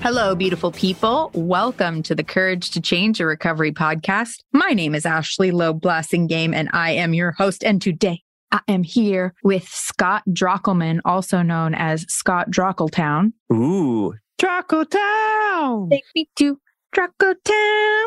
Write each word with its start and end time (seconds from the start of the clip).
Hello, 0.00 0.34
beautiful 0.36 0.70
people. 0.70 1.30
Welcome 1.34 2.04
to 2.04 2.14
the 2.14 2.22
Courage 2.22 2.70
to 2.70 2.80
Change 2.80 3.20
a 3.20 3.26
Recovery 3.26 3.72
podcast. 3.72 4.44
My 4.52 4.70
name 4.70 4.94
is 4.94 5.04
Ashley 5.04 5.50
Loeb 5.50 5.80
Blassingame, 5.82 6.54
and 6.54 6.70
I 6.72 6.92
am 6.92 7.14
your 7.14 7.32
host. 7.32 7.64
And 7.64 7.82
today 7.82 8.22
I 8.52 8.60
am 8.68 8.84
here 8.84 9.34
with 9.42 9.68
Scott 9.68 10.22
Drockelman, 10.28 11.00
also 11.04 11.42
known 11.42 11.74
as 11.74 12.06
Scott 12.08 12.48
Drockeltown. 12.48 13.32
Ooh, 13.52 14.14
Drockeltown. 14.40 15.90
Take 15.90 16.04
me 16.14 16.30
to 16.36 16.58
Drockeltown. 16.94 18.06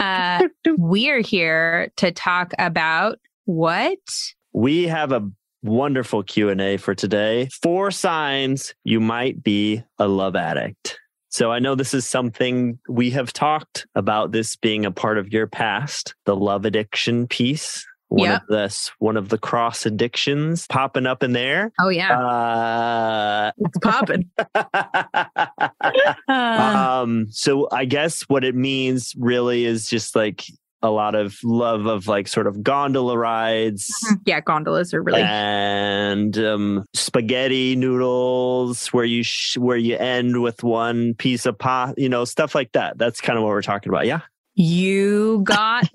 Uh, 0.00 0.48
we're 0.78 1.20
here 1.20 1.92
to 1.96 2.10
talk 2.10 2.52
about 2.58 3.18
what? 3.44 3.98
We 4.52 4.88
have 4.88 5.12
a 5.12 5.30
wonderful 5.62 6.22
Q&A 6.22 6.76
for 6.76 6.94
today. 6.94 7.48
Four 7.62 7.90
signs 7.90 8.74
you 8.84 9.00
might 9.00 9.42
be 9.42 9.82
a 9.98 10.06
love 10.08 10.36
addict. 10.36 10.98
So 11.30 11.52
I 11.52 11.58
know 11.58 11.74
this 11.74 11.92
is 11.92 12.06
something 12.08 12.78
we 12.88 13.10
have 13.10 13.32
talked 13.32 13.86
about 13.94 14.32
this 14.32 14.56
being 14.56 14.86
a 14.86 14.90
part 14.90 15.18
of 15.18 15.32
your 15.32 15.46
past, 15.46 16.14
the 16.24 16.34
love 16.34 16.64
addiction 16.64 17.26
piece. 17.26 17.84
One 18.10 18.30
Yep. 18.30 18.42
of 18.42 18.48
this, 18.48 18.90
one 19.00 19.18
of 19.18 19.28
the 19.28 19.36
cross 19.36 19.84
addictions 19.84 20.66
popping 20.66 21.04
up 21.06 21.22
in 21.22 21.32
there. 21.34 21.70
Oh, 21.78 21.90
yeah. 21.90 22.18
Uh, 22.18 23.50
it's 23.58 23.78
popping. 23.80 24.30
Um, 26.28 27.26
so 27.30 27.68
I 27.70 27.84
guess 27.84 28.22
what 28.22 28.44
it 28.44 28.54
means 28.54 29.14
really 29.18 29.64
is 29.64 29.88
just 29.90 30.16
like 30.16 30.44
a 30.82 30.90
lot 30.90 31.14
of 31.14 31.36
love 31.42 31.86
of 31.86 32.06
like 32.06 32.28
sort 32.28 32.46
of 32.46 32.62
gondola 32.62 33.18
rides 33.18 33.90
yeah, 34.26 34.40
gondolas 34.40 34.94
are 34.94 35.02
really. 35.02 35.22
and 35.22 36.38
um, 36.38 36.84
spaghetti 36.94 37.74
noodles 37.76 38.88
where 38.88 39.04
you 39.04 39.22
sh- 39.22 39.56
where 39.58 39.76
you 39.76 39.96
end 39.96 40.40
with 40.42 40.62
one 40.62 41.14
piece 41.14 41.46
of 41.46 41.58
pot, 41.58 41.94
you 41.98 42.08
know, 42.08 42.24
stuff 42.24 42.54
like 42.54 42.72
that. 42.72 42.98
That's 42.98 43.20
kind 43.20 43.36
of 43.38 43.42
what 43.42 43.50
we're 43.50 43.62
talking 43.62 43.90
about. 43.90 44.06
Yeah. 44.06 44.20
You 44.54 45.40
got 45.44 45.88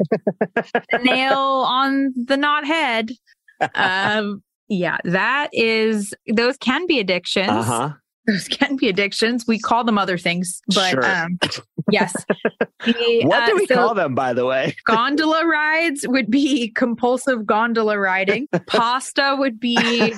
the 0.56 1.00
nail 1.04 1.38
on 1.38 2.14
the 2.16 2.38
knot 2.38 2.66
head. 2.66 3.12
Um, 3.76 4.44
yeah, 4.68 4.98
that 5.06 5.50
is, 5.54 6.14
those 6.34 6.58
can 6.58 6.86
be 6.86 7.00
addictions. 7.00 7.50
Uh 7.50 7.64
huh. 7.64 7.94
Those 8.28 8.48
can 8.48 8.78
be 8.78 8.88
addictions. 8.88 9.46
We 9.48 9.60
call 9.60 9.84
them 9.84 9.98
other 9.98 10.18
things, 10.18 10.62
but 10.68 10.92
Sure. 10.92 11.06
um, 11.06 11.38
yes. 11.92 12.14
The, 12.86 13.22
What 13.26 13.44
uh, 13.44 13.48
do 13.48 13.56
we 13.56 13.66
so 13.66 13.76
call 13.76 13.94
them, 13.94 14.16
by 14.16 14.34
the 14.34 14.46
way? 14.46 14.76
Gondola 14.86 15.46
rides 15.46 16.06
would 16.08 16.32
be 16.32 16.70
compulsive 16.70 17.46
gondola 17.46 17.98
riding. 18.00 18.48
Pasta 18.68 19.36
would 19.38 19.60
be 19.60 20.14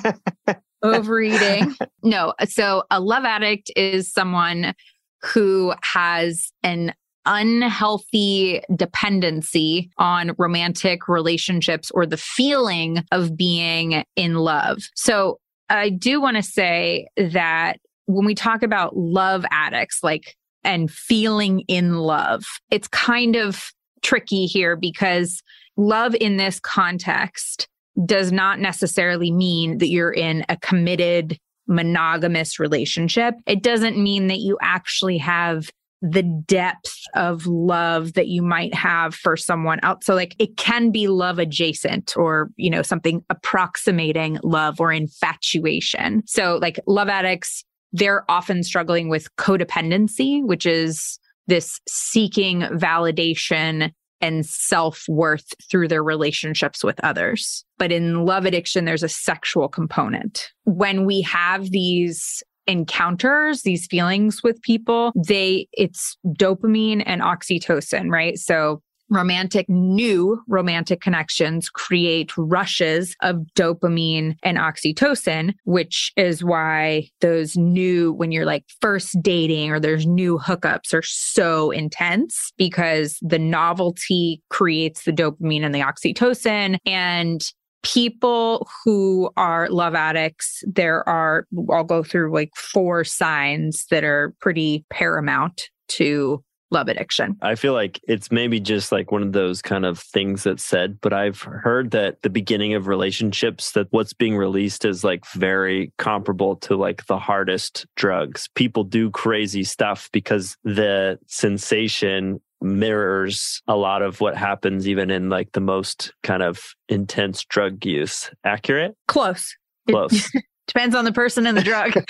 overeating. 0.82 1.74
No, 2.02 2.32
so 2.48 2.84
a 2.90 3.00
love 3.00 3.24
addict 3.24 3.70
is 3.74 4.12
someone 4.12 4.74
who 5.22 5.74
has 5.82 6.52
an 6.62 6.94
unhealthy 7.24 8.62
dependency 8.76 9.90
on 9.98 10.32
romantic 10.38 11.08
relationships 11.08 11.90
or 11.90 12.06
the 12.06 12.16
feeling 12.16 13.04
of 13.10 13.36
being 13.36 14.04
in 14.14 14.34
love. 14.34 14.78
So 14.94 15.40
I 15.68 15.90
do 15.90 16.20
want 16.20 16.36
to 16.36 16.42
say 16.42 17.08
that 17.16 17.78
when 18.06 18.24
we 18.24 18.34
talk 18.34 18.62
about 18.62 18.96
love 18.96 19.44
addicts, 19.50 20.02
like, 20.02 20.36
and 20.64 20.90
feeling 20.90 21.60
in 21.68 21.98
love, 21.98 22.44
it's 22.70 22.88
kind 22.88 23.36
of 23.36 23.70
tricky 24.02 24.46
here 24.46 24.76
because 24.76 25.42
love 25.76 26.14
in 26.14 26.36
this 26.36 26.58
context 26.58 27.68
does 28.04 28.32
not 28.32 28.58
necessarily 28.58 29.30
mean 29.30 29.78
that 29.78 29.88
you're 29.88 30.12
in 30.12 30.44
a 30.48 30.56
committed 30.56 31.38
monogamous 31.66 32.58
relationship. 32.58 33.34
It 33.46 33.62
doesn't 33.62 33.98
mean 33.98 34.26
that 34.28 34.38
you 34.38 34.58
actually 34.60 35.18
have 35.18 35.70
the 36.02 36.22
depth 36.22 36.94
of 37.14 37.46
love 37.46 38.12
that 38.12 38.28
you 38.28 38.42
might 38.42 38.74
have 38.74 39.14
for 39.14 39.36
someone 39.36 39.80
else. 39.82 40.04
So 40.04 40.14
like 40.14 40.36
it 40.38 40.56
can 40.56 40.90
be 40.90 41.08
love 41.08 41.38
adjacent 41.38 42.16
or, 42.16 42.50
you 42.56 42.70
know, 42.70 42.82
something 42.82 43.24
approximating 43.30 44.38
love 44.42 44.78
or 44.78 44.92
infatuation. 44.92 46.22
So 46.26 46.58
like 46.60 46.78
love 46.86 47.08
addicts, 47.08 47.64
they're 47.96 48.30
often 48.30 48.62
struggling 48.62 49.08
with 49.08 49.34
codependency, 49.36 50.44
which 50.44 50.66
is 50.66 51.18
this 51.46 51.80
seeking 51.88 52.60
validation 52.60 53.90
and 54.20 54.44
self 54.44 55.04
worth 55.08 55.52
through 55.70 55.88
their 55.88 56.02
relationships 56.02 56.84
with 56.84 56.98
others. 57.02 57.64
But 57.78 57.92
in 57.92 58.24
love 58.24 58.44
addiction, 58.44 58.84
there's 58.84 59.02
a 59.02 59.08
sexual 59.08 59.68
component. 59.68 60.50
When 60.64 61.04
we 61.04 61.22
have 61.22 61.70
these 61.70 62.42
encounters, 62.66 63.62
these 63.62 63.86
feelings 63.86 64.42
with 64.42 64.60
people, 64.62 65.12
they, 65.14 65.68
it's 65.72 66.16
dopamine 66.26 67.02
and 67.06 67.22
oxytocin, 67.22 68.10
right? 68.10 68.38
So 68.38 68.82
romantic, 69.10 69.68
new 69.68 70.40
romantic 70.48 71.00
connections 71.00 71.68
create 71.68 72.32
rushes 72.36 73.14
of 73.22 73.36
dopamine 73.54 74.36
and 74.42 74.58
oxytocin, 74.58 75.54
which 75.64 76.12
is 76.16 76.42
why 76.42 77.08
those 77.20 77.56
new, 77.56 78.12
when 78.12 78.32
you're 78.32 78.46
like 78.46 78.64
first 78.80 79.16
dating 79.22 79.70
or 79.70 79.80
there's 79.80 80.06
new 80.06 80.38
hookups 80.38 80.92
are 80.92 81.02
so 81.02 81.70
intense 81.70 82.52
because 82.56 83.18
the 83.22 83.38
novelty 83.38 84.42
creates 84.50 85.04
the 85.04 85.12
dopamine 85.12 85.64
and 85.64 85.74
the 85.74 85.80
oxytocin. 85.80 86.78
And 86.84 87.42
people 87.82 88.68
who 88.84 89.30
are 89.36 89.68
love 89.70 89.94
addicts, 89.94 90.64
there 90.66 91.08
are, 91.08 91.46
I'll 91.70 91.84
go 91.84 92.02
through 92.02 92.32
like 92.32 92.50
four 92.56 93.04
signs 93.04 93.86
that 93.90 94.02
are 94.02 94.34
pretty 94.40 94.84
paramount 94.90 95.70
to 95.88 96.42
love 96.70 96.88
addiction. 96.88 97.36
I 97.42 97.54
feel 97.54 97.72
like 97.72 98.00
it's 98.08 98.30
maybe 98.30 98.60
just 98.60 98.92
like 98.92 99.12
one 99.12 99.22
of 99.22 99.32
those 99.32 99.62
kind 99.62 99.84
of 99.84 99.98
things 99.98 100.42
that's 100.42 100.64
said, 100.64 101.00
but 101.00 101.12
I've 101.12 101.40
heard 101.40 101.90
that 101.92 102.22
the 102.22 102.30
beginning 102.30 102.74
of 102.74 102.86
relationships, 102.86 103.72
that 103.72 103.88
what's 103.90 104.12
being 104.12 104.36
released 104.36 104.84
is 104.84 105.04
like 105.04 105.24
very 105.34 105.92
comparable 105.98 106.56
to 106.56 106.76
like 106.76 107.06
the 107.06 107.18
hardest 107.18 107.86
drugs. 107.96 108.48
People 108.54 108.84
do 108.84 109.10
crazy 109.10 109.64
stuff 109.64 110.08
because 110.12 110.56
the 110.64 111.18
sensation 111.26 112.40
mirrors 112.60 113.62
a 113.68 113.76
lot 113.76 114.02
of 114.02 114.20
what 114.20 114.36
happens 114.36 114.88
even 114.88 115.10
in 115.10 115.28
like 115.28 115.52
the 115.52 115.60
most 115.60 116.12
kind 116.22 116.42
of 116.42 116.74
intense 116.88 117.44
drug 117.44 117.84
use. 117.84 118.30
Accurate? 118.44 118.96
Close. 119.06 119.54
Close. 119.88 120.30
Depends 120.66 120.94
on 120.96 121.04
the 121.04 121.12
person 121.12 121.46
and 121.46 121.56
the 121.56 121.62
drug. 121.62 121.92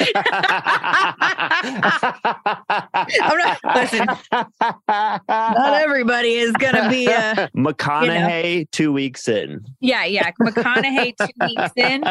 I'm 3.20 3.38
not, 3.38 3.58
listen, 3.74 4.06
not 4.88 5.74
everybody 5.82 6.34
is 6.34 6.52
going 6.52 6.74
to 6.74 6.88
be 6.88 7.06
a, 7.06 7.50
McConaughey 7.56 8.70
two 8.70 8.92
weeks 8.92 9.28
in. 9.28 9.64
yeah, 9.80 10.04
yeah. 10.04 10.30
McConaughey 10.40 11.14
two 11.18 11.46
weeks 11.46 11.72
in, 11.76 12.04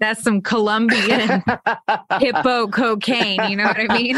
that's 0.00 0.22
some 0.24 0.40
Colombian 0.40 1.44
hippo 2.18 2.66
cocaine. 2.68 3.40
You 3.48 3.56
know 3.56 3.64
what 3.64 3.78
I 3.78 3.96
mean? 3.96 4.16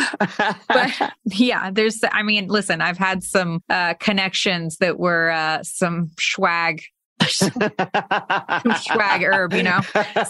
But 0.69 1.13
yeah, 1.27 1.71
there's, 1.71 2.01
I 2.11 2.23
mean, 2.23 2.49
listen, 2.49 2.81
I've 2.81 2.97
had 2.97 3.23
some 3.23 3.63
uh, 3.69 3.95
connections 4.01 4.79
that 4.79 4.99
were 4.99 5.31
uh, 5.31 5.63
some 5.63 6.11
swag, 6.19 6.83
swag 8.77 9.23
herb, 9.23 9.53
you 9.55 9.63
know? 9.63 9.81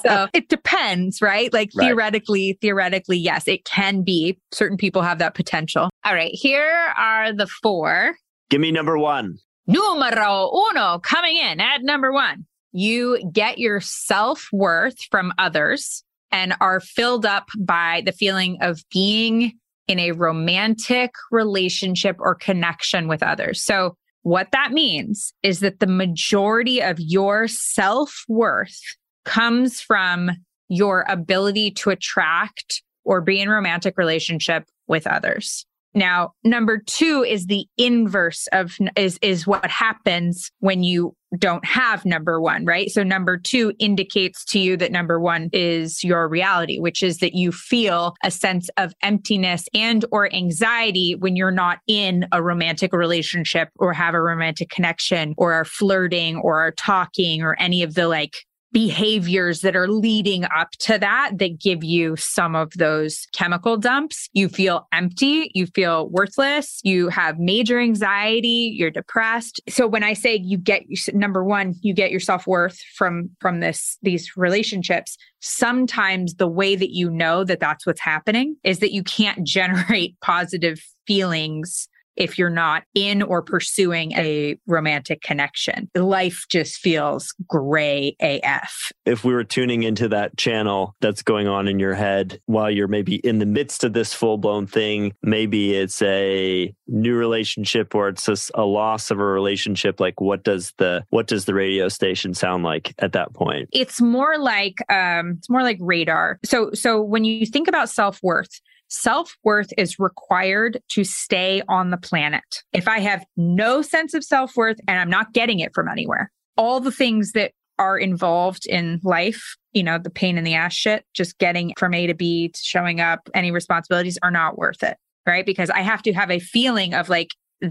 So 0.03 0.29
it 0.33 0.49
depends, 0.49 1.21
right? 1.23 1.53
Like 1.53 1.71
Right. 1.75 1.87
theoretically, 1.89 2.59
theoretically, 2.61 3.17
yes, 3.19 3.49
it 3.49 3.65
can 3.65 4.03
be. 4.03 4.39
Certain 4.53 4.77
people 4.77 5.03
have 5.03 5.19
that 5.19 5.35
potential. 5.35 5.91
All 6.05 6.15
right, 6.15 6.31
here 6.33 6.93
are 6.97 7.33
the 7.33 7.47
four. 7.47 8.17
Give 8.51 8.61
me 8.61 8.71
number 8.71 8.99
one. 8.99 9.39
Numero 9.67 10.51
uno 10.71 10.99
coming 10.99 11.37
in 11.37 11.61
at 11.61 11.83
number 11.83 12.13
one. 12.13 12.47
You 12.73 13.19
get 13.33 13.59
your 13.59 13.81
self 13.81 14.49
worth 14.53 14.97
from 15.11 15.33
others 15.39 16.05
and 16.31 16.55
are 16.61 16.81
filled 16.81 17.25
up 17.25 17.49
by 17.59 18.03
the 18.05 18.13
feeling 18.13 18.59
of 18.61 18.83
being 18.93 19.53
in 19.87 19.99
a 19.99 20.13
romantic 20.13 21.13
relationship 21.31 22.17
or 22.19 22.35
connection 22.35 23.07
with 23.09 23.23
others. 23.23 23.63
So, 23.63 23.97
what 24.25 24.49
that 24.53 24.73
means 24.73 25.35
is 25.43 25.61
that 25.61 25.81
the 25.81 25.87
majority 25.87 26.83
of 26.83 26.99
your 26.99 27.47
self 27.47 28.25
worth 28.27 28.81
comes 29.27 29.81
from 29.81 30.31
your 30.69 31.05
ability 31.09 31.71
to 31.71 31.91
attract 31.91 32.83
or 33.05 33.21
be 33.21 33.39
in 33.39 33.51
romantic 33.51 33.99
relationship 33.99 34.65
with 34.89 35.07
others. 35.07 35.67
Now, 35.93 36.33
number 36.43 36.79
two 36.79 37.23
is 37.23 37.47
the 37.47 37.67
inverse 37.77 38.49
of 38.51 38.77
is 38.97 39.19
is 39.21 39.47
what 39.47 39.71
happens 39.71 40.51
when 40.59 40.83
you 40.83 41.15
don't 41.39 41.65
have 41.65 42.05
number 42.05 42.41
one, 42.41 42.65
right? 42.65 42.91
So 42.91 43.03
number 43.03 43.37
two 43.37 43.73
indicates 43.79 44.45
to 44.47 44.59
you 44.59 44.77
that 44.77 44.93
number 44.93 45.21
one 45.21 45.51
is 45.53 46.03
your 46.05 46.29
reality, 46.29 46.79
which 46.79 47.03
is 47.03 47.19
that 47.19 47.35
you 47.35 47.53
feel 47.53 48.15
a 48.23 48.31
sense 48.31 48.69
of 48.77 48.95
emptiness 49.03 49.69
and 49.75 50.05
or 50.11 50.33
anxiety 50.33 51.15
when 51.15 51.37
you're 51.37 51.51
not 51.51 51.79
in 51.87 52.27
a 52.33 52.43
romantic 52.43 52.93
relationship 52.93 53.69
or 53.79 53.93
have 53.93 54.15
a 54.15 54.21
romantic 54.21 54.71
connection 54.71 55.35
or 55.37 55.53
are 55.53 55.65
flirting 55.65 56.37
or 56.37 56.61
are 56.61 56.73
talking 56.73 57.43
or 57.43 57.57
any 57.61 57.83
of 57.83 57.95
the 57.95 58.09
like 58.09 58.35
behaviors 58.75 59.61
that 59.61 59.77
are 59.77 59.87
leading 59.87 60.45
up 60.47 60.73
to 60.81 60.99
that 60.99 61.31
that 61.39 61.61
give 61.61 61.85
you 61.85 62.17
some 62.17 62.57
of 62.57 62.73
those 62.73 63.27
chemical 63.33 63.77
dumps. 63.77 64.29
You 64.33 64.49
feel 64.49 64.89
empty, 64.93 65.53
you 65.55 65.67
feel 65.69 66.11
worthless, 66.11 66.81
you 66.83 67.09
have 67.09 67.39
major 67.39 67.79
anxiety, 67.79 68.75
you're 68.77 68.91
depressed. 68.91 69.61
So 69.69 69.87
when 69.87 70.03
I 70.03 70.13
say 70.13 70.41
you 70.43 70.59
get 70.59 70.83
number 71.15 71.45
1, 71.45 71.77
you 71.83 71.95
get 71.95 72.11
your 72.11 72.21
self-worth 72.21 72.77
from 72.97 73.31
from 73.41 73.61
this 73.61 73.97
these 74.03 74.37
relationships, 74.37 75.17
sometimes 75.41 76.35
the 76.35 76.49
way 76.49 76.75
that 76.75 76.91
you 76.91 77.09
know 77.09 77.45
that 77.45 77.61
that's 77.61 77.87
what's 77.87 78.01
happening 78.01 78.57
is 78.65 78.81
that 78.81 78.93
you 78.93 79.05
can't 79.05 79.47
generate 79.47 80.21
positive 80.21 80.83
feelings 81.07 81.89
if 82.17 82.39
you're 82.39 82.51
not 82.51 82.85
in 82.95 83.23
or 83.23 83.43
pursuing 83.43 84.13
a 84.13 84.59
romantic 84.67 85.23
connection. 85.23 85.91
Life 85.95 86.47
just 86.49 86.79
feels 86.79 87.35
gray 87.47 88.17
AF. 88.21 88.93
If 89.05 89.25
we 89.25 89.35
were 89.35 89.45
tuning 89.45 89.83
into 89.83 90.09
that 90.09 90.37
channel 90.37 90.95
that's 91.01 91.23
going 91.23 91.49
on 91.49 91.69
in 91.69 91.79
your 91.79 91.95
head 91.95 92.41
while 92.47 92.71
you're 92.71 92.89
maybe 92.89 93.17
in 93.17 93.39
the 93.39 93.47
midst 93.47 93.85
of 93.85 93.93
this 93.93 94.15
full 94.15 94.39
blown 94.39 94.67
thing, 94.67 95.13
maybe 95.23 95.75
it's 95.75 96.01
a 96.03 96.75
new 96.87 97.17
relationship 97.17 97.95
or 97.95 98.09
it's 98.09 98.27
just 98.27 98.51
a 98.55 98.65
loss 98.65 99.11
of 99.11 99.19
a 99.19 99.25
relationship. 99.25 100.01
Like 100.01 100.21
what 100.21 100.45
does 100.45 100.73
the 100.79 101.05
what 101.11 101.27
does 101.27 101.45
the 101.45 101.55
radio 101.55 101.89
station 101.89 102.35
sound 102.35 102.65
like 102.65 102.95
at 102.99 103.13
that 103.13 103.33
point? 103.35 103.69
It's 103.73 104.01
more 104.01 104.39
like 104.39 104.75
um 104.91 105.37
it's 105.39 105.51
more 105.51 105.63
like 105.63 105.79
radar. 105.81 106.39
So 106.45 106.71
so 106.73 107.01
when 107.03 107.25
you 107.25 107.47
think 107.47 107.69
about 107.69 107.89
self-worth, 107.89 108.61
Self 108.95 109.37
worth 109.43 109.73
is 109.77 109.99
required 109.99 110.81
to 110.91 111.03
stay 111.03 111.63
on 111.69 111.91
the 111.91 111.97
planet. 111.97 112.45
If 112.73 112.87
I 112.87 113.01
have 113.01 113.25
no 113.37 113.83
sense 113.83 114.15
of 114.15 114.23
self 114.23 114.57
worth 114.57 114.77
and 114.87 115.01
I'm 115.01 115.11
not 115.11 115.33
getting 115.33 115.59
it 115.59 115.75
from 115.75 115.89
anywhere, 115.89 116.31
all 116.57 116.79
the 116.79 116.93
things 116.93 117.33
that 117.33 117.51
are 117.77 117.99
involved 117.99 118.67
in 118.67 119.01
life, 119.03 119.57
you 119.73 119.83
know, 119.83 119.99
the 119.99 120.11
pain 120.11 120.39
in 120.39 120.45
the 120.45 120.55
ass 120.55 120.75
shit, 120.75 121.05
just 121.13 121.39
getting 121.39 121.73
from 121.77 121.93
A 121.93 122.07
to 122.07 122.15
B 122.15 122.51
to 122.51 122.61
showing 122.63 123.01
up, 123.01 123.29
any 123.35 123.51
responsibilities 123.51 124.17
are 124.23 124.31
not 124.31 124.57
worth 124.57 124.85
it. 124.85 124.97
Right. 125.27 125.45
Because 125.45 125.71
I 125.71 125.81
have 125.81 126.03
to 126.03 126.13
have 126.13 126.31
a 126.31 126.39
feeling 126.39 126.95
of 126.95 127.09
like 127.09 127.31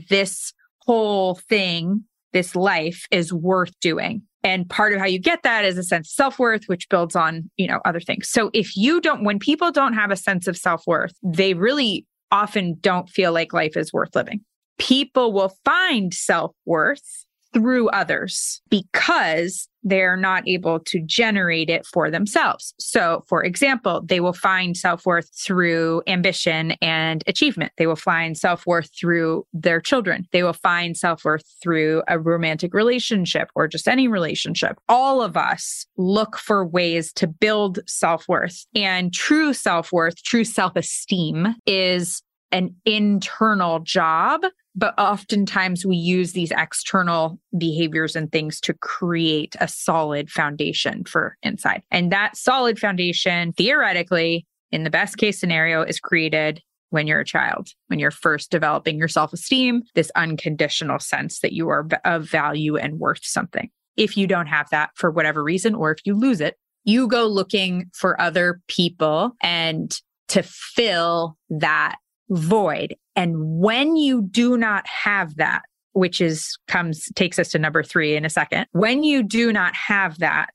this 0.09 0.51
whole 0.79 1.35
thing, 1.35 2.03
this 2.33 2.53
life 2.53 3.05
is 3.11 3.31
worth 3.31 3.71
doing. 3.79 4.23
And 4.43 4.69
part 4.69 4.93
of 4.93 4.99
how 4.99 5.05
you 5.05 5.19
get 5.19 5.43
that 5.43 5.63
is 5.63 5.77
a 5.77 5.83
sense 5.83 6.09
of 6.09 6.13
self-worth, 6.13 6.65
which 6.65 6.89
builds 6.89 7.15
on, 7.15 7.49
you 7.57 7.67
know, 7.67 7.79
other 7.85 8.01
things. 8.01 8.27
So 8.27 8.49
if 8.53 8.75
you 8.75 8.99
don't, 8.99 9.23
when 9.23 9.39
people 9.39 9.71
don't 9.71 9.93
have 9.93 10.11
a 10.11 10.17
sense 10.17 10.47
of 10.47 10.57
self-worth, 10.57 11.13
they 11.23 11.53
really 11.53 12.05
often 12.31 12.75
don't 12.81 13.09
feel 13.09 13.31
like 13.31 13.53
life 13.53 13.77
is 13.77 13.93
worth 13.93 14.15
living. 14.15 14.41
People 14.79 15.31
will 15.31 15.55
find 15.63 16.13
self-worth 16.13 17.22
through 17.53 17.89
others 17.89 18.61
because 18.69 19.67
they're 19.83 20.17
not 20.17 20.47
able 20.47 20.79
to 20.79 21.01
generate 21.01 21.69
it 21.69 21.85
for 21.85 22.09
themselves. 22.09 22.73
So, 22.79 23.23
for 23.27 23.43
example, 23.43 24.01
they 24.03 24.19
will 24.19 24.33
find 24.33 24.75
self 24.77 25.05
worth 25.05 25.29
through 25.35 26.01
ambition 26.07 26.71
and 26.81 27.23
achievement. 27.27 27.73
They 27.77 27.87
will 27.87 27.95
find 27.95 28.37
self 28.37 28.65
worth 28.65 28.89
through 28.97 29.45
their 29.53 29.81
children. 29.81 30.27
They 30.31 30.43
will 30.43 30.53
find 30.53 30.97
self 30.97 31.25
worth 31.25 31.43
through 31.61 32.03
a 32.07 32.19
romantic 32.19 32.73
relationship 32.73 33.49
or 33.55 33.67
just 33.67 33.87
any 33.87 34.07
relationship. 34.07 34.77
All 34.87 35.21
of 35.21 35.37
us 35.37 35.85
look 35.97 36.37
for 36.37 36.65
ways 36.65 37.11
to 37.13 37.27
build 37.27 37.79
self 37.87 38.27
worth. 38.27 38.65
And 38.75 39.13
true 39.13 39.53
self 39.53 39.91
worth, 39.91 40.21
true 40.23 40.45
self 40.45 40.75
esteem 40.75 41.55
is 41.65 42.21
an 42.51 42.75
internal 42.85 43.79
job 43.79 44.41
but 44.75 44.97
oftentimes 44.97 45.85
we 45.85 45.95
use 45.95 46.33
these 46.33 46.51
external 46.51 47.39
behaviors 47.57 48.15
and 48.15 48.31
things 48.31 48.59
to 48.61 48.73
create 48.73 49.55
a 49.59 49.67
solid 49.67 50.29
foundation 50.29 51.03
for 51.05 51.37
inside. 51.43 51.83
And 51.91 52.11
that 52.11 52.35
solid 52.35 52.79
foundation, 52.79 53.53
theoretically, 53.53 54.45
in 54.71 54.83
the 54.83 54.89
best 54.89 55.17
case 55.17 55.39
scenario, 55.39 55.83
is 55.83 55.99
created 55.99 56.61
when 56.89 57.07
you're 57.07 57.19
a 57.19 57.25
child, 57.25 57.69
when 57.87 57.99
you're 57.99 58.11
first 58.11 58.51
developing 58.51 58.97
your 58.97 59.07
self 59.07 59.33
esteem, 59.33 59.83
this 59.95 60.11
unconditional 60.15 60.99
sense 60.99 61.39
that 61.39 61.53
you 61.53 61.69
are 61.69 61.87
of 62.05 62.29
value 62.29 62.77
and 62.77 62.99
worth 62.99 63.23
something. 63.23 63.69
If 63.95 64.17
you 64.17 64.27
don't 64.27 64.47
have 64.47 64.69
that 64.71 64.91
for 64.95 65.11
whatever 65.11 65.43
reason, 65.43 65.75
or 65.75 65.91
if 65.91 65.99
you 66.05 66.15
lose 66.15 66.41
it, 66.41 66.55
you 66.83 67.07
go 67.07 67.27
looking 67.27 67.89
for 67.93 68.19
other 68.19 68.61
people 68.67 69.31
and 69.41 69.95
to 70.29 70.43
fill 70.43 71.37
that 71.49 71.97
void. 72.29 72.95
And 73.15 73.35
when 73.37 73.95
you 73.95 74.23
do 74.23 74.57
not 74.57 74.87
have 74.87 75.35
that, 75.35 75.63
which 75.93 76.19
is 76.19 76.57
comes 76.67 77.09
takes 77.15 77.39
us 77.39 77.49
to 77.49 77.59
number 77.59 77.83
3 77.83 78.15
in 78.15 78.25
a 78.25 78.29
second. 78.29 78.65
When 78.71 79.03
you 79.03 79.23
do 79.23 79.53
not 79.53 79.75
have 79.75 80.17
that, 80.19 80.53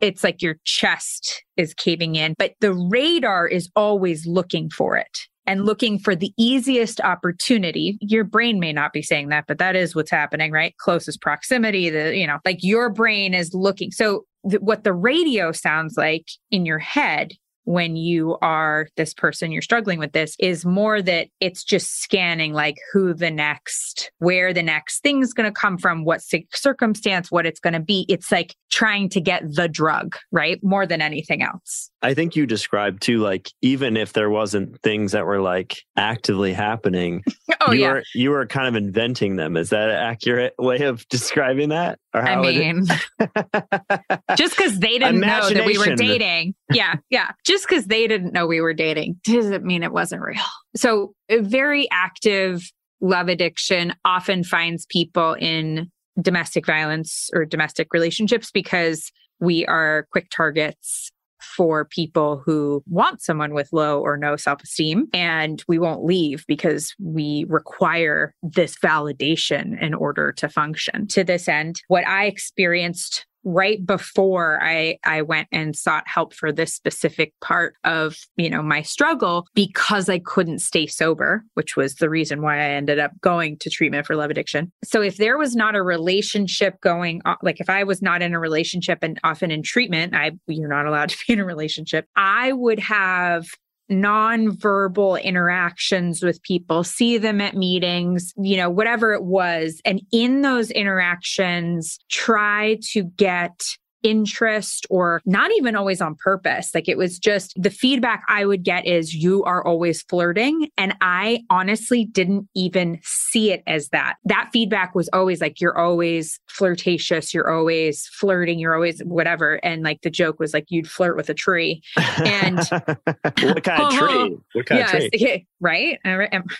it's 0.00 0.24
like 0.24 0.42
your 0.42 0.56
chest 0.64 1.44
is 1.56 1.74
caving 1.74 2.16
in, 2.16 2.34
but 2.38 2.54
the 2.60 2.74
radar 2.74 3.46
is 3.46 3.70
always 3.76 4.26
looking 4.26 4.70
for 4.70 4.96
it 4.96 5.26
and 5.46 5.64
looking 5.64 5.98
for 5.98 6.14
the 6.14 6.32
easiest 6.38 7.00
opportunity. 7.00 7.98
Your 8.00 8.24
brain 8.24 8.60
may 8.60 8.72
not 8.72 8.92
be 8.92 9.02
saying 9.02 9.28
that, 9.28 9.44
but 9.46 9.58
that 9.58 9.76
is 9.76 9.94
what's 9.94 10.10
happening, 10.10 10.52
right? 10.52 10.74
Closest 10.78 11.20
proximity, 11.20 11.90
the, 11.90 12.16
you 12.16 12.26
know, 12.26 12.38
like 12.44 12.58
your 12.62 12.90
brain 12.90 13.34
is 13.34 13.52
looking. 13.54 13.90
So 13.90 14.24
th- 14.48 14.62
what 14.62 14.84
the 14.84 14.92
radio 14.92 15.52
sounds 15.52 15.96
like 15.96 16.26
in 16.50 16.66
your 16.66 16.78
head 16.78 17.32
when 17.70 17.94
you 17.94 18.36
are 18.42 18.88
this 18.96 19.14
person 19.14 19.52
you're 19.52 19.62
struggling 19.62 20.00
with 20.00 20.10
this 20.10 20.34
is 20.40 20.66
more 20.66 21.00
that 21.00 21.28
it's 21.38 21.62
just 21.62 22.00
scanning 22.00 22.52
like 22.52 22.74
who 22.92 23.14
the 23.14 23.30
next 23.30 24.10
where 24.18 24.52
the 24.52 24.62
next 24.62 25.04
thing's 25.04 25.32
going 25.32 25.48
to 25.48 25.52
come 25.52 25.78
from 25.78 26.04
what 26.04 26.20
circumstance 26.52 27.30
what 27.30 27.46
it's 27.46 27.60
going 27.60 27.74
to 27.74 27.80
be. 27.80 28.04
It's 28.08 28.32
like 28.32 28.56
trying 28.70 29.08
to 29.10 29.20
get 29.20 29.44
the 29.54 29.68
drug 29.68 30.16
right? 30.32 30.58
More 30.64 30.84
than 30.84 31.00
anything 31.00 31.42
else. 31.42 31.90
I 32.02 32.12
think 32.12 32.34
you 32.34 32.44
described 32.44 33.02
too 33.02 33.18
like 33.18 33.52
even 33.62 33.96
if 33.96 34.14
there 34.14 34.30
wasn't 34.30 34.82
things 34.82 35.12
that 35.12 35.24
were 35.24 35.40
like 35.40 35.76
actively 35.96 36.52
happening 36.52 37.22
oh 37.60 37.72
you 37.72 37.82
yeah. 37.82 37.92
were 37.92 38.02
you 38.14 38.30
were 38.30 38.46
kind 38.46 38.66
of 38.66 38.74
inventing 38.74 39.36
them. 39.36 39.56
Is 39.56 39.70
that 39.70 39.88
an 39.90 39.96
accurate 39.96 40.54
way 40.58 40.82
of 40.82 41.06
describing 41.08 41.68
that? 41.68 41.98
Or 42.14 42.22
how 42.22 42.42
I 42.42 42.52
mean, 42.52 42.86
just 44.36 44.56
because 44.56 44.78
they 44.78 44.98
didn't 44.98 45.20
know 45.20 45.48
that 45.50 45.66
we 45.66 45.78
were 45.78 45.94
dating. 45.94 46.54
Yeah. 46.72 46.96
Yeah. 47.10 47.32
Just 47.44 47.68
because 47.68 47.86
they 47.86 48.06
didn't 48.06 48.32
know 48.32 48.46
we 48.46 48.60
were 48.60 48.74
dating 48.74 49.20
doesn't 49.24 49.64
mean 49.64 49.82
it 49.82 49.92
wasn't 49.92 50.22
real. 50.22 50.42
So, 50.76 51.14
a 51.28 51.40
very 51.40 51.88
active 51.90 52.70
love 53.00 53.28
addiction 53.28 53.94
often 54.04 54.44
finds 54.44 54.86
people 54.86 55.34
in 55.34 55.90
domestic 56.20 56.66
violence 56.66 57.30
or 57.32 57.44
domestic 57.44 57.88
relationships 57.92 58.50
because 58.50 59.10
we 59.40 59.64
are 59.66 60.06
quick 60.12 60.28
targets 60.30 61.10
for 61.56 61.86
people 61.86 62.42
who 62.44 62.82
want 62.86 63.22
someone 63.22 63.54
with 63.54 63.72
low 63.72 64.00
or 64.00 64.16
no 64.16 64.36
self 64.36 64.62
esteem. 64.62 65.06
And 65.12 65.62
we 65.66 65.78
won't 65.78 66.04
leave 66.04 66.44
because 66.46 66.94
we 67.00 67.46
require 67.48 68.34
this 68.42 68.76
validation 68.76 69.80
in 69.80 69.94
order 69.94 70.32
to 70.32 70.48
function. 70.48 71.06
To 71.08 71.24
this 71.24 71.48
end, 71.48 71.80
what 71.88 72.06
I 72.06 72.26
experienced 72.26 73.26
right 73.44 73.84
before 73.84 74.58
I 74.62 74.98
I 75.04 75.22
went 75.22 75.48
and 75.52 75.74
sought 75.74 76.04
help 76.06 76.34
for 76.34 76.52
this 76.52 76.74
specific 76.74 77.32
part 77.40 77.74
of, 77.84 78.16
you 78.36 78.50
know, 78.50 78.62
my 78.62 78.82
struggle 78.82 79.46
because 79.54 80.08
I 80.08 80.18
couldn't 80.18 80.60
stay 80.60 80.86
sober, 80.86 81.44
which 81.54 81.76
was 81.76 81.96
the 81.96 82.10
reason 82.10 82.42
why 82.42 82.56
I 82.56 82.70
ended 82.70 82.98
up 82.98 83.12
going 83.20 83.58
to 83.58 83.70
treatment 83.70 84.06
for 84.06 84.16
love 84.16 84.30
addiction. 84.30 84.72
So 84.84 85.02
if 85.02 85.16
there 85.16 85.38
was 85.38 85.56
not 85.56 85.74
a 85.74 85.82
relationship 85.82 86.80
going 86.80 87.22
on, 87.24 87.36
like 87.42 87.60
if 87.60 87.70
I 87.70 87.84
was 87.84 88.02
not 88.02 88.22
in 88.22 88.34
a 88.34 88.40
relationship 88.40 88.98
and 89.02 89.18
often 89.24 89.50
in 89.50 89.62
treatment, 89.62 90.14
I 90.14 90.32
you're 90.46 90.68
not 90.68 90.86
allowed 90.86 91.10
to 91.10 91.16
be 91.26 91.32
in 91.32 91.40
a 91.40 91.44
relationship, 91.44 92.06
I 92.16 92.52
would 92.52 92.78
have 92.78 93.46
nonverbal 93.90 95.22
interactions 95.22 96.22
with 96.22 96.42
people, 96.42 96.84
see 96.84 97.18
them 97.18 97.40
at 97.40 97.56
meetings, 97.56 98.32
you 98.36 98.56
know, 98.56 98.70
whatever 98.70 99.12
it 99.12 99.24
was. 99.24 99.80
And 99.84 100.00
in 100.12 100.42
those 100.42 100.70
interactions, 100.70 101.98
try 102.08 102.78
to 102.92 103.02
get 103.02 103.60
interest 104.02 104.86
or 104.90 105.20
not 105.24 105.50
even 105.52 105.76
always 105.76 106.00
on 106.00 106.14
purpose. 106.14 106.74
Like 106.74 106.88
it 106.88 106.98
was 106.98 107.18
just 107.18 107.52
the 107.56 107.70
feedback 107.70 108.24
I 108.28 108.44
would 108.44 108.62
get 108.62 108.86
is 108.86 109.14
you 109.14 109.44
are 109.44 109.64
always 109.64 110.02
flirting. 110.02 110.68
And 110.76 110.94
I 111.00 111.42
honestly 111.50 112.04
didn't 112.04 112.48
even 112.54 113.00
see 113.02 113.52
it 113.52 113.62
as 113.66 113.88
that. 113.88 114.16
That 114.24 114.50
feedback 114.52 114.94
was 114.94 115.08
always 115.12 115.40
like, 115.40 115.60
you're 115.60 115.78
always 115.78 116.40
flirtatious. 116.48 117.34
You're 117.34 117.50
always 117.50 118.06
flirting. 118.08 118.58
You're 118.58 118.74
always 118.74 119.00
whatever. 119.00 119.54
And 119.64 119.82
like 119.82 120.02
the 120.02 120.10
joke 120.10 120.38
was 120.38 120.54
like, 120.54 120.66
you'd 120.68 120.88
flirt 120.88 121.16
with 121.16 121.28
a 121.28 121.34
tree. 121.34 121.82
And 121.96 122.58
what 122.58 123.64
kind 123.64 123.82
of 123.82 123.92
tree? 123.98 124.36
What 124.52 124.66
kind 124.66 124.78
yes, 124.80 124.94
of 124.94 125.10
tree? 125.10 125.46
right? 125.60 125.98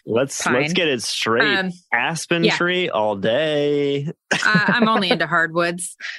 Let's 0.06 0.42
Fine. 0.42 0.54
let's 0.54 0.72
get 0.72 0.88
it 0.88 1.02
straight. 1.02 1.58
Um, 1.58 1.72
Aspen 1.92 2.44
yeah. 2.44 2.56
tree 2.56 2.88
all 2.88 3.16
day. 3.16 4.06
uh, 4.32 4.38
I'm 4.44 4.88
only 4.88 5.10
into 5.10 5.26
hardwoods. 5.26 5.96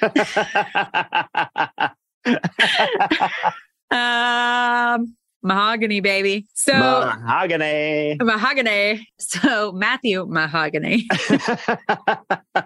um, 3.90 5.16
mahogany, 5.42 6.00
baby. 6.00 6.46
So 6.54 6.72
mahogany, 6.72 8.16
mahogany. 8.20 9.08
So 9.18 9.72
Matthew 9.72 10.26
mahogany. 10.26 11.08
oh, 11.30 11.68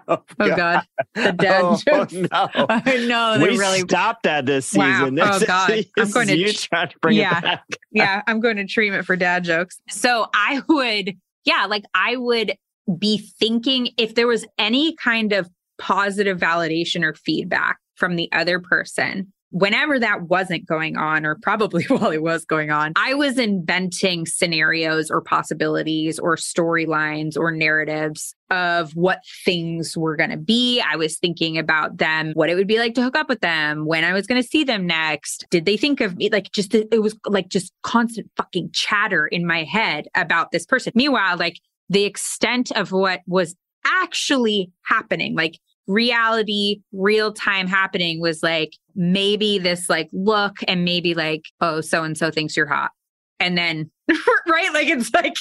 oh 0.09 0.25
God, 0.39 0.83
the 1.15 1.31
dead 1.31 1.61
oh, 1.63 1.77
jokes. 1.77 2.13
No, 2.13 2.49
I 2.69 3.05
know 3.07 3.37
they 3.37 3.51
we 3.51 3.57
really 3.57 3.79
stopped 3.79 4.23
that 4.23 4.45
this 4.45 4.67
season. 4.67 5.15
Wow. 5.15 5.33
This 5.33 5.43
oh 5.43 5.45
God, 5.45 5.71
is, 5.71 5.85
I'm 5.97 6.11
going 6.11 6.27
to 6.27 6.37
you 6.37 6.53
trying 6.53 6.89
to 6.89 6.95
bring 6.99 7.17
yeah, 7.17 7.37
it 7.37 7.43
back. 7.43 7.63
yeah, 7.91 8.21
I'm 8.27 8.39
going 8.39 8.57
to 8.57 8.65
treatment 8.65 9.05
for 9.05 9.15
dad 9.15 9.43
jokes. 9.43 9.79
So 9.89 10.27
I 10.33 10.61
would, 10.67 11.15
yeah, 11.45 11.65
like 11.67 11.83
I 11.93 12.15
would 12.15 12.55
be 12.97 13.17
thinking 13.39 13.89
if 13.97 14.15
there 14.15 14.27
was 14.27 14.45
any 14.57 14.95
kind 14.95 15.33
of 15.33 15.49
positive 15.77 16.39
validation 16.39 17.03
or 17.03 17.13
feedback 17.13 17.77
from 17.95 18.15
the 18.15 18.29
other 18.31 18.59
person 18.59 19.31
whenever 19.51 19.99
that 19.99 20.23
wasn't 20.23 20.65
going 20.65 20.97
on, 20.97 21.25
or 21.25 21.35
probably 21.35 21.83
while 21.87 22.11
it 22.11 22.21
was 22.21 22.45
going 22.45 22.71
on, 22.71 22.93
I 22.95 23.13
was 23.13 23.37
inventing 23.37 24.25
scenarios 24.25 25.09
or 25.09 25.21
possibilities 25.21 26.19
or 26.19 26.35
storylines 26.35 27.37
or 27.37 27.51
narratives 27.51 28.35
of 28.49 28.91
what 28.93 29.19
things 29.45 29.97
were 29.97 30.15
going 30.15 30.29
to 30.29 30.37
be. 30.37 30.81
I 30.81 30.95
was 30.95 31.17
thinking 31.17 31.57
about 31.57 31.97
them, 31.97 32.31
what 32.33 32.49
it 32.49 32.55
would 32.55 32.67
be 32.67 32.79
like 32.79 32.93
to 32.95 33.03
hook 33.03 33.17
up 33.17 33.29
with 33.29 33.41
them, 33.41 33.85
when 33.85 34.03
I 34.03 34.13
was 34.13 34.27
going 34.27 34.41
to 34.41 34.47
see 34.47 34.63
them 34.63 34.87
next. 34.87 35.45
Did 35.49 35.65
they 35.65 35.77
think 35.77 36.01
of 36.01 36.15
me? 36.17 36.29
Like, 36.29 36.51
just, 36.51 36.73
it 36.73 37.01
was 37.01 37.17
like 37.25 37.49
just 37.49 37.73
constant 37.83 38.29
fucking 38.37 38.71
chatter 38.71 39.27
in 39.27 39.45
my 39.45 39.63
head 39.63 40.07
about 40.15 40.51
this 40.51 40.65
person. 40.65 40.93
Meanwhile, 40.95 41.37
like, 41.37 41.59
the 41.89 42.03
extent 42.03 42.71
of 42.73 42.91
what 42.91 43.21
was 43.27 43.55
actually 43.85 44.71
happening, 44.83 45.35
like 45.35 45.59
reality, 45.87 46.81
real 46.91 47.33
time 47.33 47.67
happening 47.67 48.21
was 48.21 48.43
like 48.43 48.73
maybe 48.95 49.57
this 49.57 49.89
like 49.89 50.09
look 50.11 50.57
and 50.67 50.85
maybe 50.85 51.13
like, 51.13 51.43
oh, 51.61 51.81
so 51.81 52.03
and 52.03 52.17
so 52.17 52.29
thinks 52.29 52.55
you're 52.55 52.67
hot. 52.67 52.91
And 53.39 53.57
then, 53.57 53.89
right? 54.47 54.73
Like 54.73 54.87
it's 54.87 55.13
like, 55.13 55.35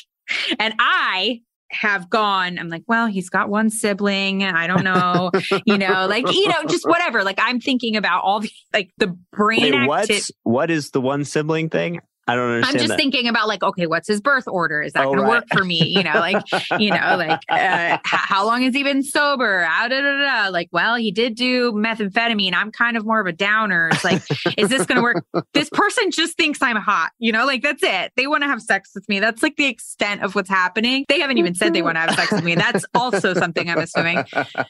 and 0.59 0.75
I 0.79 1.41
have 1.71 2.09
gone, 2.09 2.59
I'm 2.59 2.69
like, 2.69 2.85
well, 2.87 3.07
he's 3.07 3.29
got 3.29 3.49
one 3.49 3.71
sibling. 3.71 4.45
I 4.45 4.67
don't 4.67 4.85
know, 4.85 5.31
you 5.65 5.77
know, 5.79 6.07
like, 6.07 6.31
you 6.33 6.49
know, 6.49 6.65
just 6.69 6.87
whatever. 6.87 7.25
Like 7.25 7.41
I'm 7.41 7.61
thinking 7.61 7.97
about 7.97 8.23
all 8.23 8.41
the, 8.41 8.51
like 8.73 8.91
the 8.99 9.17
brain. 9.33 9.73
Wait, 9.73 9.89
what's, 9.89 10.31
what 10.45 10.71
is 10.71 10.91
the 10.91 11.01
one 11.01 11.25
sibling 11.25 11.69
thing? 11.69 12.01
I 12.29 12.35
don't 12.35 12.51
understand. 12.51 12.77
I'm 12.77 12.79
just 12.81 12.89
that. 12.91 12.97
thinking 12.99 13.29
about 13.29 13.47
like, 13.47 13.63
okay, 13.63 13.87
what's 13.87 14.09
his 14.09 14.21
birth 14.21 14.49
order? 14.49 14.83
Is 14.83 14.95
that 14.95 15.07
oh, 15.07 15.15
going 15.15 15.21
right. 15.21 15.25
to 15.25 15.31
work 15.31 15.45
for 15.53 15.65
me? 15.65 15.87
You 15.87 16.03
know, 16.03 16.15
like, 16.15 16.43
you 16.79 16.91
know, 16.91 17.17
like, 17.17 17.41
uh, 17.49 17.99
how 18.05 18.45
long 18.45 18.63
has 18.63 18.75
he 18.75 18.83
been 18.83 19.03
sober? 19.03 19.63
How 19.63 19.87
da, 19.87 20.01
da, 20.01 20.45
da, 20.45 20.49
Like, 20.49 20.69
well, 20.73 20.97
he 20.97 21.13
did 21.13 21.37
do 21.37 21.73
methamphetamine. 21.73 22.53
I'm 22.53 22.73
kind 22.73 22.97
of 22.97 23.07
more 23.07 23.21
of 23.21 23.27
a 23.27 23.33
downer. 23.33 23.91
It's 23.93 24.05
like, 24.05 24.23
is 24.57 24.69
this 24.69 24.87
going 24.87 24.97
to 24.97 25.03
work? 25.03 25.25
This 25.53 25.71
person 25.71 26.11
just 26.11 26.37
thinks 26.37 26.61
I'm 26.61 26.77
hot. 26.77 27.13
You 27.19 27.33
know, 27.33 27.47
like 27.47 27.63
that's 27.63 27.83
it. 27.83 28.13
They 28.17 28.27
want 28.27 28.43
to 28.43 28.49
have 28.49 28.61
sex 28.61 28.91
with 28.95 29.09
me. 29.09 29.21
That's 29.21 29.43
like 29.43 29.57
the 29.57 29.67
extent 29.67 30.23
of 30.23 30.35
what's 30.35 30.51
happening. 30.51 31.05
They 31.09 31.21
haven't 31.21 31.39
even 31.39 31.55
said 31.55 31.73
they 31.73 31.83
want 31.83 31.97
to 31.97 32.01
have 32.01 32.15
sex 32.15 32.33
with 32.33 32.45
me. 32.45 32.55
That's 32.57 32.85
also 32.95 33.33
something 33.33 33.71
I'm 33.71 33.79
assuming. 33.79 34.25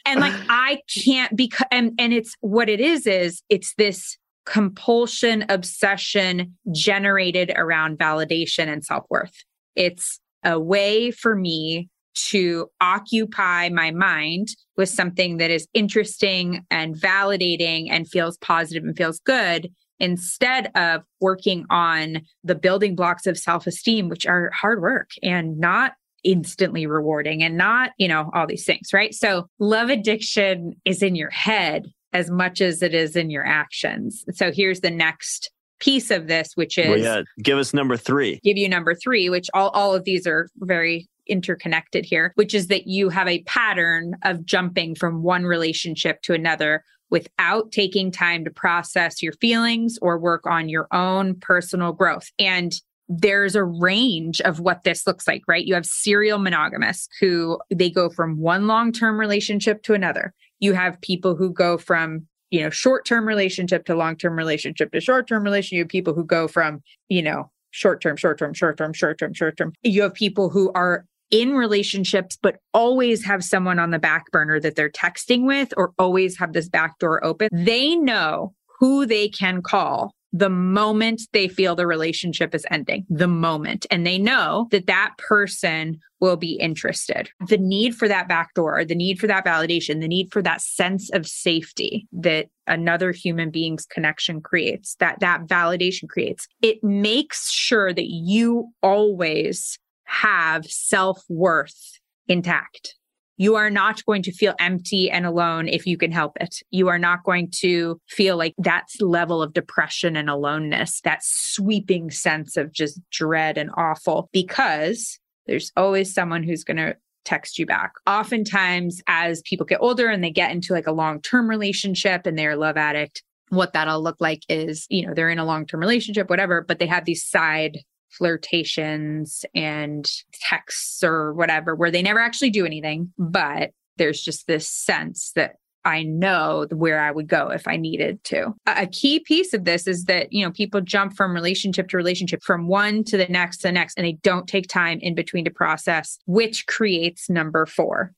And 0.04 0.20
like, 0.20 0.34
I 0.48 0.80
can't 0.88 1.34
because, 1.36 1.66
and 1.70 1.92
and 1.98 2.12
it's 2.12 2.36
what 2.40 2.68
it 2.68 2.80
is. 2.80 3.06
Is 3.06 3.42
it's 3.48 3.74
this 3.74 4.16
compulsion 4.46 5.44
obsession 5.48 6.56
generated 6.72 7.52
around 7.56 7.98
validation 7.98 8.68
and 8.68 8.84
self 8.84 9.04
worth. 9.10 9.34
It's 9.74 10.20
a 10.44 10.58
way 10.58 11.10
for 11.10 11.34
me 11.34 11.90
to 12.14 12.70
occupy 12.80 13.68
my 13.68 13.90
mind 13.90 14.48
with 14.76 14.88
something 14.88 15.36
that 15.36 15.50
is 15.50 15.68
interesting 15.74 16.64
and 16.70 16.96
validating 16.96 17.88
and 17.90 18.08
feels 18.08 18.38
positive 18.38 18.84
and 18.84 18.96
feels 18.96 19.20
good 19.20 19.70
instead 19.98 20.70
of 20.74 21.02
working 21.20 21.66
on 21.68 22.22
the 22.44 22.54
building 22.54 22.94
blocks 22.94 23.26
of 23.26 23.36
self 23.36 23.66
esteem, 23.66 24.08
which 24.08 24.26
are 24.26 24.50
hard 24.52 24.80
work 24.80 25.10
and 25.22 25.58
not 25.58 25.92
instantly 26.24 26.86
rewarding 26.86 27.42
and 27.42 27.56
not, 27.56 27.90
you 27.98 28.08
know, 28.08 28.30
all 28.34 28.46
these 28.46 28.64
things, 28.64 28.92
right? 28.92 29.14
So 29.14 29.46
love 29.58 29.90
addiction 29.90 30.74
is 30.84 31.02
in 31.02 31.14
your 31.14 31.30
head 31.30 31.86
as 32.12 32.30
much 32.30 32.60
as 32.60 32.82
it 32.82 32.94
is 32.94 33.16
in 33.16 33.30
your 33.30 33.46
actions. 33.46 34.24
So 34.32 34.52
here's 34.52 34.80
the 34.80 34.90
next 34.90 35.50
piece 35.78 36.10
of 36.10 36.26
this, 36.26 36.52
which 36.54 36.78
is 36.78 36.88
well, 36.88 36.98
yeah, 36.98 37.22
give 37.42 37.58
us 37.58 37.74
number 37.74 37.96
three. 37.96 38.40
Give 38.42 38.56
you 38.56 38.68
number 38.68 38.94
three, 38.94 39.28
which 39.28 39.48
all, 39.54 39.70
all 39.70 39.94
of 39.94 40.04
these 40.04 40.26
are 40.26 40.48
very 40.58 41.08
interconnected 41.26 42.04
here, 42.04 42.32
which 42.36 42.54
is 42.54 42.68
that 42.68 42.86
you 42.86 43.08
have 43.08 43.28
a 43.28 43.42
pattern 43.42 44.16
of 44.22 44.44
jumping 44.44 44.94
from 44.94 45.22
one 45.22 45.44
relationship 45.44 46.22
to 46.22 46.32
another 46.32 46.82
without 47.10 47.70
taking 47.72 48.10
time 48.10 48.44
to 48.44 48.50
process 48.50 49.22
your 49.22 49.32
feelings 49.34 49.98
or 50.02 50.18
work 50.18 50.46
on 50.46 50.68
your 50.68 50.88
own 50.92 51.34
personal 51.40 51.92
growth. 51.92 52.30
And 52.38 52.72
there's 53.08 53.54
a 53.54 53.62
range 53.62 54.40
of 54.40 54.58
what 54.58 54.82
this 54.82 55.06
looks 55.06 55.28
like, 55.28 55.42
right? 55.46 55.64
You 55.64 55.74
have 55.74 55.86
serial 55.86 56.38
monogamists 56.38 57.08
who 57.20 57.60
they 57.72 57.88
go 57.88 58.08
from 58.08 58.38
one 58.38 58.66
long 58.66 58.90
term 58.90 59.18
relationship 59.20 59.82
to 59.84 59.94
another 59.94 60.34
you 60.60 60.72
have 60.72 61.00
people 61.00 61.36
who 61.36 61.52
go 61.52 61.78
from 61.78 62.26
you 62.50 62.62
know 62.62 62.70
short-term 62.70 63.26
relationship 63.26 63.84
to 63.86 63.94
long-term 63.94 64.36
relationship 64.36 64.92
to 64.92 65.00
short-term 65.00 65.42
relationship. 65.42 65.76
You 65.76 65.82
have 65.82 65.88
people 65.88 66.14
who 66.14 66.24
go 66.24 66.48
from 66.48 66.82
you 67.08 67.22
know 67.22 67.50
short-term 67.70 68.16
short-term 68.16 68.54
short-term 68.54 68.92
short-term 68.92 69.34
short-term. 69.34 69.72
You 69.82 70.02
have 70.02 70.14
people 70.14 70.48
who 70.48 70.72
are 70.72 71.04
in 71.30 71.54
relationships 71.54 72.38
but 72.40 72.58
always 72.72 73.24
have 73.24 73.42
someone 73.42 73.78
on 73.78 73.90
the 73.90 73.98
back 73.98 74.30
burner 74.30 74.60
that 74.60 74.76
they're 74.76 74.90
texting 74.90 75.44
with 75.44 75.74
or 75.76 75.92
always 75.98 76.38
have 76.38 76.52
this 76.52 76.68
back 76.68 76.98
door 76.98 77.24
open. 77.24 77.48
They 77.52 77.96
know 77.96 78.54
who 78.78 79.06
they 79.06 79.28
can 79.28 79.62
call 79.62 80.14
the 80.32 80.50
moment 80.50 81.22
they 81.32 81.48
feel 81.48 81.74
the 81.74 81.86
relationship 81.86 82.54
is 82.54 82.66
ending, 82.70 83.06
the 83.08 83.28
moment. 83.28 83.86
And 83.90 84.06
they 84.06 84.18
know 84.18 84.68
that 84.70 84.86
that 84.86 85.14
person 85.18 85.98
will 86.20 86.36
be 86.36 86.54
interested. 86.54 87.30
The 87.48 87.58
need 87.58 87.94
for 87.94 88.08
that 88.08 88.28
backdoor, 88.28 88.84
the 88.84 88.94
need 88.94 89.18
for 89.18 89.26
that 89.26 89.44
validation, 89.44 90.00
the 90.00 90.08
need 90.08 90.32
for 90.32 90.42
that 90.42 90.60
sense 90.60 91.10
of 91.10 91.26
safety 91.26 92.06
that 92.12 92.48
another 92.66 93.12
human 93.12 93.50
being's 93.50 93.86
connection 93.86 94.40
creates, 94.40 94.96
that 94.96 95.20
that 95.20 95.46
validation 95.46 96.08
creates, 96.08 96.46
it 96.62 96.82
makes 96.82 97.50
sure 97.50 97.92
that 97.92 98.08
you 98.08 98.68
always 98.82 99.78
have 100.04 100.64
self 100.66 101.22
worth 101.28 101.98
intact. 102.28 102.96
You 103.36 103.54
are 103.56 103.70
not 103.70 104.04
going 104.04 104.22
to 104.22 104.32
feel 104.32 104.54
empty 104.58 105.10
and 105.10 105.26
alone 105.26 105.68
if 105.68 105.86
you 105.86 105.98
can 105.98 106.10
help 106.10 106.36
it. 106.40 106.56
You 106.70 106.88
are 106.88 106.98
not 106.98 107.24
going 107.24 107.50
to 107.60 108.00
feel 108.08 108.36
like 108.36 108.54
that 108.58 108.86
level 109.00 109.42
of 109.42 109.52
depression 109.52 110.16
and 110.16 110.30
aloneness, 110.30 111.00
that 111.02 111.20
sweeping 111.22 112.10
sense 112.10 112.56
of 112.56 112.72
just 112.72 113.00
dread 113.10 113.58
and 113.58 113.70
awful, 113.76 114.28
because 114.32 115.18
there's 115.46 115.70
always 115.76 116.12
someone 116.12 116.42
who's 116.42 116.64
going 116.64 116.78
to 116.78 116.96
text 117.24 117.58
you 117.58 117.66
back. 117.66 117.92
Oftentimes, 118.06 119.02
as 119.06 119.42
people 119.42 119.66
get 119.66 119.80
older 119.80 120.08
and 120.08 120.24
they 120.24 120.30
get 120.30 120.52
into 120.52 120.72
like 120.72 120.86
a 120.86 120.92
long 120.92 121.20
term 121.20 121.50
relationship 121.50 122.24
and 122.24 122.38
they're 122.38 122.52
a 122.52 122.56
love 122.56 122.76
addict, 122.76 123.22
what 123.50 123.72
that'll 123.72 124.02
look 124.02 124.16
like 124.20 124.42
is, 124.48 124.86
you 124.88 125.06
know, 125.06 125.12
they're 125.14 125.30
in 125.30 125.38
a 125.38 125.44
long 125.44 125.66
term 125.66 125.80
relationship, 125.80 126.30
whatever, 126.30 126.62
but 126.62 126.78
they 126.78 126.86
have 126.86 127.04
these 127.04 127.24
side 127.24 127.78
flirtations 128.10 129.44
and 129.54 130.10
texts 130.32 131.02
or 131.02 131.32
whatever 131.34 131.74
where 131.74 131.90
they 131.90 132.02
never 132.02 132.20
actually 132.20 132.50
do 132.50 132.66
anything, 132.66 133.12
but 133.18 133.70
there's 133.96 134.22
just 134.22 134.46
this 134.46 134.68
sense 134.68 135.32
that 135.36 135.56
I 135.84 136.02
know 136.02 136.66
where 136.72 137.00
I 137.00 137.12
would 137.12 137.28
go 137.28 137.50
if 137.50 137.68
I 137.68 137.76
needed 137.76 138.22
to. 138.24 138.52
A 138.66 138.88
key 138.88 139.20
piece 139.20 139.54
of 139.54 139.64
this 139.64 139.86
is 139.86 140.06
that, 140.06 140.32
you 140.32 140.44
know, 140.44 140.50
people 140.50 140.80
jump 140.80 141.16
from 141.16 141.32
relationship 141.32 141.88
to 141.90 141.96
relationship, 141.96 142.42
from 142.42 142.66
one 142.66 143.04
to 143.04 143.16
the 143.16 143.28
next 143.28 143.58
to 143.58 143.68
the 143.68 143.72
next, 143.72 143.96
and 143.96 144.04
they 144.04 144.18
don't 144.22 144.48
take 144.48 144.66
time 144.66 144.98
in 145.00 145.14
between 145.14 145.44
to 145.44 145.50
process, 145.50 146.18
which 146.26 146.66
creates 146.66 147.30
number 147.30 147.66
four, 147.66 148.12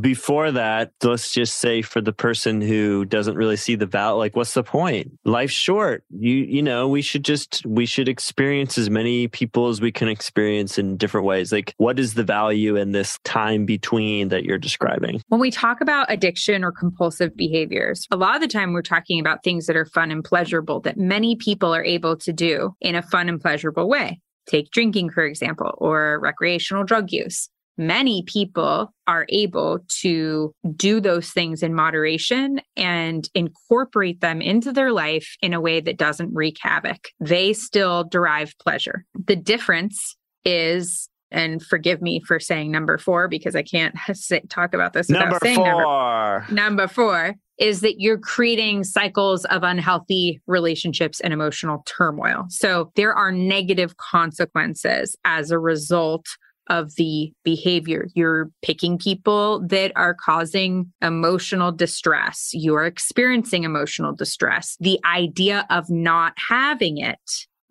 before 0.00 0.50
that, 0.52 0.92
let's 1.02 1.32
just 1.32 1.58
say 1.58 1.82
for 1.82 2.00
the 2.00 2.12
person 2.12 2.60
who 2.60 3.04
doesn't 3.04 3.36
really 3.36 3.56
see 3.56 3.74
the 3.74 3.86
value, 3.86 4.18
like 4.18 4.36
what's 4.36 4.54
the 4.54 4.62
point? 4.62 5.12
Life's 5.24 5.54
short. 5.54 6.04
You 6.10 6.34
you 6.34 6.62
know, 6.62 6.88
we 6.88 7.02
should 7.02 7.24
just 7.24 7.64
we 7.64 7.86
should 7.86 8.08
experience 8.08 8.76
as 8.76 8.90
many 8.90 9.28
people 9.28 9.68
as 9.68 9.80
we 9.80 9.90
can 9.90 10.08
experience 10.08 10.78
in 10.78 10.96
different 10.96 11.26
ways. 11.26 11.52
Like 11.52 11.74
what 11.78 11.98
is 11.98 12.14
the 12.14 12.24
value 12.24 12.76
in 12.76 12.92
this 12.92 13.18
time 13.24 13.64
between 13.64 14.28
that 14.28 14.44
you're 14.44 14.58
describing? 14.58 15.22
When 15.28 15.40
we 15.40 15.50
talk 15.50 15.80
about 15.80 16.10
addiction 16.10 16.64
or 16.64 16.72
compulsive 16.72 17.36
behaviors, 17.36 18.06
a 18.10 18.16
lot 18.16 18.34
of 18.34 18.42
the 18.42 18.48
time 18.48 18.72
we're 18.72 18.82
talking 18.82 19.20
about 19.20 19.42
things 19.42 19.66
that 19.66 19.76
are 19.76 19.86
fun 19.86 20.10
and 20.10 20.22
pleasurable 20.22 20.80
that 20.80 20.98
many 20.98 21.36
people 21.36 21.74
are 21.74 21.84
able 21.84 22.16
to 22.18 22.32
do 22.32 22.74
in 22.80 22.94
a 22.94 23.02
fun 23.02 23.28
and 23.28 23.40
pleasurable 23.40 23.88
way. 23.88 24.20
Take 24.46 24.70
drinking, 24.70 25.10
for 25.10 25.24
example, 25.24 25.72
or 25.78 26.18
recreational 26.20 26.84
drug 26.84 27.12
use 27.12 27.48
many 27.76 28.22
people 28.26 28.92
are 29.06 29.26
able 29.28 29.80
to 30.00 30.54
do 30.76 31.00
those 31.00 31.30
things 31.30 31.62
in 31.62 31.74
moderation 31.74 32.60
and 32.76 33.28
incorporate 33.34 34.20
them 34.20 34.40
into 34.40 34.72
their 34.72 34.92
life 34.92 35.36
in 35.40 35.52
a 35.52 35.60
way 35.60 35.80
that 35.80 35.98
doesn't 35.98 36.34
wreak 36.34 36.56
havoc. 36.60 37.08
They 37.20 37.52
still 37.52 38.04
derive 38.04 38.54
pleasure. 38.60 39.04
The 39.26 39.36
difference 39.36 40.16
is 40.44 41.08
and 41.32 41.64
forgive 41.64 42.02
me 42.02 42.20
for 42.20 42.38
saying 42.38 42.70
number 42.70 42.98
four 42.98 43.26
because 43.26 43.56
I 43.56 43.62
can't 43.62 43.94
sit, 44.12 44.50
talk 44.50 44.74
about 44.74 44.92
this 44.92 45.08
without 45.08 45.30
Number 45.30 45.38
saying 45.42 45.56
four. 45.56 46.44
number 46.48 46.52
number 46.52 46.88
four 46.88 47.34
is 47.58 47.80
that 47.80 48.00
you're 48.00 48.18
creating 48.18 48.82
cycles 48.82 49.44
of 49.46 49.62
unhealthy 49.62 50.40
relationships 50.46 51.20
and 51.20 51.32
emotional 51.32 51.82
turmoil. 51.86 52.44
So 52.48 52.90
there 52.96 53.14
are 53.14 53.30
negative 53.30 53.96
consequences 53.98 55.16
as 55.24 55.50
a 55.50 55.58
result 55.58 56.26
of 56.68 56.94
the 56.96 57.32
behavior. 57.44 58.06
You're 58.14 58.50
picking 58.62 58.98
people 58.98 59.66
that 59.68 59.92
are 59.96 60.14
causing 60.14 60.92
emotional 61.02 61.72
distress. 61.72 62.50
You're 62.52 62.84
experiencing 62.84 63.64
emotional 63.64 64.14
distress. 64.14 64.76
The 64.80 65.00
idea 65.04 65.66
of 65.70 65.90
not 65.90 66.34
having 66.36 66.98
it 66.98 67.18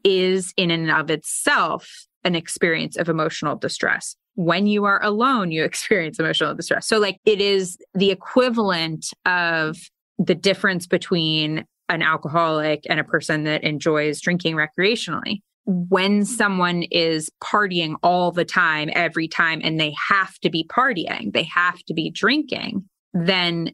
is 0.03 0.53
in 0.57 0.71
and 0.71 0.91
of 0.91 1.09
itself 1.09 2.05
an 2.23 2.35
experience 2.35 2.97
of 2.97 3.09
emotional 3.09 3.55
distress. 3.55 4.15
When 4.35 4.67
you 4.67 4.85
are 4.85 5.03
alone, 5.03 5.51
you 5.51 5.63
experience 5.65 6.19
emotional 6.19 6.55
distress. 6.55 6.87
So, 6.87 6.99
like, 6.99 7.17
it 7.25 7.41
is 7.41 7.77
the 7.93 8.11
equivalent 8.11 9.07
of 9.25 9.77
the 10.17 10.35
difference 10.35 10.85
between 10.85 11.65
an 11.89 12.01
alcoholic 12.01 12.83
and 12.89 12.99
a 12.99 13.03
person 13.03 13.43
that 13.43 13.63
enjoys 13.63 14.21
drinking 14.21 14.55
recreationally. 14.55 15.41
When 15.65 16.25
someone 16.25 16.83
is 16.83 17.29
partying 17.43 17.95
all 18.01 18.31
the 18.31 18.45
time, 18.45 18.89
every 18.93 19.27
time, 19.27 19.61
and 19.63 19.79
they 19.79 19.93
have 20.09 20.37
to 20.39 20.49
be 20.49 20.67
partying, 20.67 21.33
they 21.33 21.43
have 21.43 21.77
to 21.83 21.93
be 21.93 22.09
drinking, 22.09 22.89
then 23.13 23.71